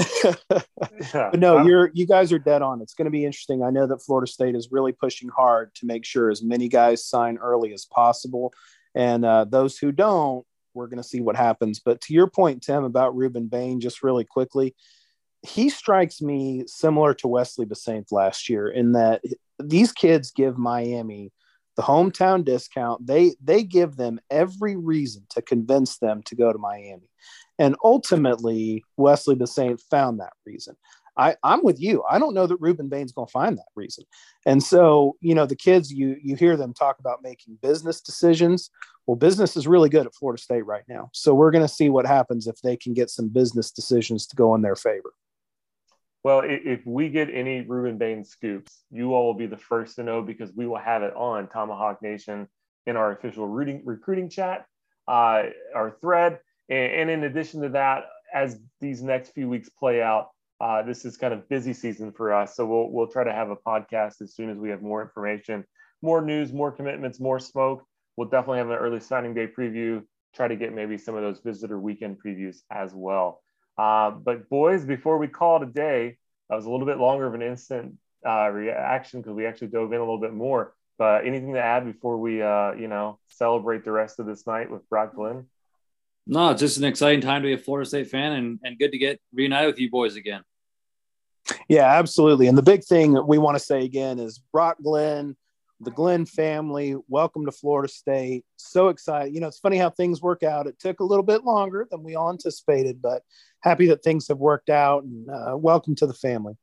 yeah. 1.13 1.29
But 1.31 1.39
no, 1.39 1.59
I'm, 1.59 1.67
you're 1.67 1.91
you 1.93 2.07
guys 2.07 2.33
are 2.33 2.39
dead 2.39 2.63
on. 2.63 2.81
It's 2.81 2.95
going 2.95 3.05
to 3.05 3.11
be 3.11 3.23
interesting. 3.23 3.63
I 3.63 3.69
know 3.69 3.85
that 3.85 4.01
Florida 4.01 4.29
State 4.29 4.55
is 4.55 4.69
really 4.71 4.93
pushing 4.93 5.29
hard 5.29 5.75
to 5.75 5.85
make 5.85 6.05
sure 6.05 6.31
as 6.31 6.41
many 6.41 6.67
guys 6.67 7.05
sign 7.05 7.37
early 7.37 7.71
as 7.71 7.85
possible, 7.85 8.51
and 8.95 9.23
uh, 9.23 9.45
those 9.45 9.77
who 9.77 9.91
don't 9.91 10.45
we're 10.73 10.87
going 10.87 11.01
to 11.01 11.07
see 11.07 11.21
what 11.21 11.35
happens. 11.35 11.79
But 11.79 12.01
to 12.01 12.13
your 12.13 12.27
point, 12.27 12.63
Tim, 12.63 12.83
about 12.83 13.15
Rueben 13.15 13.49
Bain, 13.49 13.79
just 13.79 14.03
really 14.03 14.23
quickly, 14.23 14.75
he 15.43 15.69
strikes 15.69 16.21
me 16.21 16.63
similar 16.67 17.13
to 17.15 17.27
Wesley 17.27 17.65
Bissainthe 17.65 18.11
last 18.11 18.49
year 18.49 18.67
in 18.67 18.93
that 18.93 19.21
these 19.59 19.91
kids 19.91 20.31
give 20.31 20.57
Miami 20.57 21.31
the 21.75 21.83
hometown 21.83 22.43
discount. 22.43 23.05
They 23.05 23.35
they 23.41 23.63
give 23.63 23.95
them 23.95 24.19
every 24.29 24.75
reason 24.75 25.25
to 25.29 25.41
convince 25.41 25.99
them 25.99 26.23
to 26.23 26.35
go 26.35 26.51
to 26.51 26.57
Miami. 26.57 27.09
And 27.59 27.75
ultimately, 27.83 28.83
Wesley 28.97 29.35
Bissainthe 29.35 29.81
found 29.89 30.19
that 30.19 30.33
reason. 30.45 30.75
I, 31.17 31.35
I'm 31.43 31.63
with 31.63 31.81
you. 31.81 32.03
I 32.07 32.19
don't 32.19 32.35
know 32.35 32.45
that 32.45 32.61
Rueben 32.61 32.89
Bain's 32.89 33.11
going 33.11 33.25
to 33.25 33.31
find 33.31 33.57
that 33.57 33.65
reason. 33.75 34.03
And 34.45 34.61
so, 34.61 35.15
you 35.19 35.33
know, 35.33 35.47
the 35.47 35.55
kids, 35.55 35.91
you 35.91 36.17
you 36.21 36.35
hear 36.35 36.55
them 36.55 36.73
talk 36.73 36.99
about 36.99 37.23
making 37.23 37.57
business 37.61 38.01
decisions. 38.01 38.69
Well, 39.05 39.15
business 39.15 39.57
is 39.57 39.67
really 39.67 39.89
good 39.89 40.05
at 40.05 40.13
Florida 40.13 40.41
State 40.41 40.65
right 40.65 40.83
now. 40.87 41.09
So 41.13 41.33
we're 41.33 41.51
going 41.51 41.65
to 41.65 41.73
see 41.73 41.89
what 41.89 42.05
happens 42.05 42.47
if 42.47 42.59
they 42.61 42.75
can 42.75 42.93
get 42.93 43.09
some 43.09 43.29
business 43.29 43.71
decisions 43.71 44.27
to 44.27 44.35
go 44.35 44.53
in 44.53 44.61
their 44.61 44.75
favor. 44.75 45.13
Well, 46.27 46.41
if 46.43 46.85
we 46.85 47.07
get 47.07 47.29
any 47.33 47.63
Rueben 47.63 47.97
Bain 47.97 48.25
scoops, 48.25 48.83
you 48.91 49.13
all 49.13 49.27
will 49.27 49.33
be 49.33 49.45
the 49.45 49.55
first 49.55 49.95
to 49.95 50.03
know 50.03 50.21
because 50.21 50.51
we 50.53 50.67
will 50.67 50.77
have 50.77 51.01
it 51.01 51.15
on 51.15 51.47
Tomahawk 51.47 52.01
Nation 52.01 52.49
in 52.85 52.97
our 52.97 53.13
official 53.13 53.47
recruiting, 53.47 53.81
recruiting 53.85 54.29
chat, 54.29 54.65
uh, 55.07 55.43
our 55.73 55.97
thread. 56.01 56.39
And, 56.67 56.91
and 56.91 57.09
in 57.09 57.23
addition 57.23 57.61
to 57.61 57.69
that, 57.69 58.07
as 58.33 58.59
these 58.81 59.01
next 59.01 59.29
few 59.29 59.47
weeks 59.47 59.69
play 59.69 60.01
out, 60.01 60.31
uh, 60.59 60.81
this 60.81 61.05
is 61.05 61.15
kind 61.15 61.33
of 61.33 61.47
busy 61.47 61.71
season 61.71 62.11
for 62.11 62.33
us, 62.33 62.57
so 62.57 62.65
we'll 62.65 62.91
we'll 62.91 63.07
try 63.07 63.23
to 63.23 63.31
have 63.31 63.49
a 63.49 63.55
podcast 63.55 64.21
as 64.21 64.35
soon 64.35 64.49
as 64.49 64.57
we 64.57 64.69
have 64.69 64.81
more 64.81 65.01
information, 65.01 65.63
more 66.01 66.21
news, 66.21 66.51
more 66.51 66.73
commitments, 66.73 67.21
more 67.21 67.39
smoke. 67.39 67.85
We'll 68.17 68.27
definitely 68.27 68.57
have 68.57 68.69
an 68.69 68.75
early 68.75 68.99
signing 68.99 69.33
day 69.33 69.47
preview. 69.47 70.03
Try 70.35 70.49
to 70.49 70.57
get 70.57 70.73
maybe 70.73 70.97
some 70.97 71.15
of 71.15 71.21
those 71.21 71.39
visitor 71.39 71.79
weekend 71.79 72.17
previews 72.21 72.57
as 72.69 72.91
well. 72.93 73.39
Uh, 73.77 74.11
but 74.11 74.49
boys, 74.49 74.85
before 74.85 75.17
we 75.17 75.27
call 75.27 75.61
it 75.61 75.69
a 75.69 75.71
day, 75.71 76.17
That 76.49 76.55
was 76.55 76.65
a 76.65 76.71
little 76.71 76.85
bit 76.85 76.97
longer 76.97 77.25
of 77.27 77.33
an 77.33 77.41
instant 77.41 77.95
uh, 78.25 78.49
reaction 78.49 79.21
because 79.21 79.35
we 79.35 79.45
actually 79.45 79.67
dove 79.67 79.91
in 79.91 79.99
a 79.99 80.03
little 80.03 80.19
bit 80.19 80.33
more. 80.33 80.73
But 80.97 81.27
anything 81.27 81.53
to 81.53 81.61
add 81.61 81.85
before 81.85 82.17
we, 82.17 82.41
uh, 82.41 82.71
you 82.73 82.87
know, 82.87 83.19
celebrate 83.27 83.83
the 83.83 83.91
rest 83.91 84.19
of 84.19 84.25
this 84.25 84.47
night 84.47 84.71
with 84.71 84.87
Brock 84.89 85.13
Glenn? 85.13 85.45
No, 86.25 86.49
it's 86.49 86.61
just 86.61 86.77
an 86.77 86.85
exciting 86.85 87.21
time 87.21 87.41
to 87.43 87.47
be 87.47 87.53
a 87.53 87.57
Florida 87.57 87.87
State 87.87 88.09
fan 88.09 88.31
and, 88.33 88.59
and 88.63 88.79
good 88.79 88.91
to 88.91 88.97
get 88.97 89.19
reunited 89.33 89.67
with 89.67 89.79
you 89.79 89.91
boys 89.91 90.15
again. 90.15 90.41
Yeah, 91.69 91.85
absolutely. 91.85 92.47
And 92.47 92.57
the 92.57 92.63
big 92.63 92.83
thing 92.83 93.17
we 93.27 93.37
want 93.37 93.57
to 93.57 93.63
say 93.63 93.85
again 93.85 94.19
is 94.19 94.41
Brock 94.51 94.77
Glenn, 94.81 95.37
the 95.79 95.91
Glenn 95.91 96.25
family, 96.25 96.95
welcome 97.07 97.45
to 97.45 97.51
Florida 97.51 97.91
State. 97.91 98.43
So 98.55 98.89
excited. 98.89 99.33
You 99.33 99.41
know, 99.41 99.47
it's 99.47 99.59
funny 99.59 99.77
how 99.77 99.89
things 99.89 100.21
work 100.21 100.41
out. 100.41 100.65
It 100.65 100.79
took 100.79 100.99
a 100.99 101.03
little 101.03 101.23
bit 101.23 101.43
longer 101.43 101.87
than 101.89 102.03
we 102.03 102.15
all 102.15 102.31
anticipated, 102.31 103.01
but 103.01 103.21
happy 103.61 103.87
that 103.87 104.03
things 104.03 104.27
have 104.29 104.39
worked 104.39 104.69
out 104.69 105.03
and 105.03 105.29
uh, 105.29 105.55
welcome 105.55 105.95
to 105.95 106.07
the 106.07 106.13
family. 106.13 106.55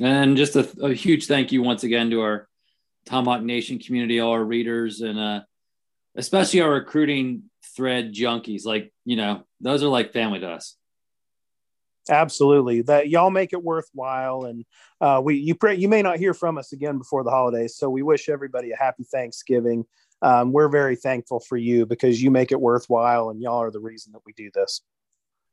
And 0.00 0.36
just 0.36 0.56
a, 0.56 0.68
a, 0.82 0.94
huge 0.94 1.26
thank 1.26 1.52
you 1.52 1.62
once 1.62 1.84
again 1.84 2.10
to 2.10 2.22
our 2.22 2.48
Tomahawk 3.04 3.42
Nation 3.42 3.78
community, 3.78 4.18
all 4.18 4.32
our 4.32 4.44
readers, 4.44 5.00
and 5.00 5.18
uh, 5.18 5.40
especially 6.16 6.62
our 6.62 6.70
recruiting 6.70 7.44
thread 7.76 8.12
junkies. 8.12 8.64
Like, 8.64 8.92
you 9.04 9.16
know, 9.16 9.44
those 9.60 9.82
are 9.82 9.88
like 9.88 10.12
family 10.12 10.40
to 10.40 10.50
us. 10.50 10.76
Absolutely, 12.08 12.82
that 12.82 13.08
y'all 13.08 13.30
make 13.30 13.52
it 13.52 13.62
worthwhile, 13.62 14.44
and 14.44 14.64
uh, 15.00 15.20
we 15.22 15.36
you 15.36 15.54
pray 15.54 15.76
you 15.76 15.88
may 15.88 16.02
not 16.02 16.18
hear 16.18 16.34
from 16.34 16.56
us 16.58 16.72
again 16.72 16.98
before 16.98 17.22
the 17.22 17.30
holidays. 17.30 17.76
So 17.76 17.90
we 17.90 18.02
wish 18.02 18.28
everybody 18.28 18.70
a 18.72 18.76
happy 18.76 19.04
Thanksgiving. 19.04 19.84
Um, 20.22 20.52
we're 20.52 20.68
very 20.68 20.96
thankful 20.96 21.40
for 21.40 21.56
you 21.56 21.86
because 21.86 22.22
you 22.22 22.30
make 22.30 22.52
it 22.52 22.60
worthwhile, 22.60 23.30
and 23.30 23.40
y'all 23.40 23.62
are 23.62 23.70
the 23.70 23.80
reason 23.80 24.12
that 24.12 24.22
we 24.24 24.32
do 24.32 24.50
this. 24.54 24.80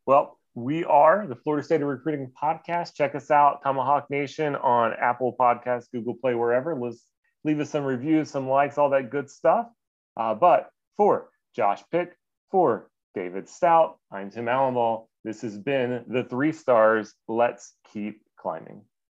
Well, 0.06 0.40
we 0.56 0.86
are 0.86 1.28
the 1.28 1.36
Florida 1.36 1.64
State 1.64 1.82
of 1.82 1.88
Recruiting 1.88 2.32
Podcast. 2.42 2.96
Check 2.96 3.14
us 3.14 3.30
out, 3.30 3.62
Tomahawk 3.62 4.10
Nation, 4.10 4.56
on 4.56 4.94
Apple 4.94 5.36
Podcasts, 5.40 5.92
Google 5.92 6.16
Play, 6.16 6.34
wherever. 6.34 6.76
Let's 6.76 7.04
leave 7.44 7.60
us 7.60 7.70
some 7.70 7.84
reviews, 7.84 8.32
some 8.32 8.50
likes, 8.50 8.78
all 8.78 8.90
that 8.90 9.12
good 9.12 9.30
stuff. 9.30 9.68
Uh, 10.16 10.34
but 10.34 10.70
for 10.96 11.30
Josh 11.56 11.84
Pick, 11.92 12.16
for 12.50 12.90
David 13.14 13.48
Stout, 13.48 14.00
I'm 14.12 14.32
Tim 14.32 14.46
Allenball. 14.46 15.08
This 15.28 15.42
has 15.42 15.58
been 15.58 16.06
the 16.08 16.24
three 16.24 16.54
stars. 16.54 17.13
Let's 17.28 17.74
keep 17.92 18.22
climbing. 18.38 18.84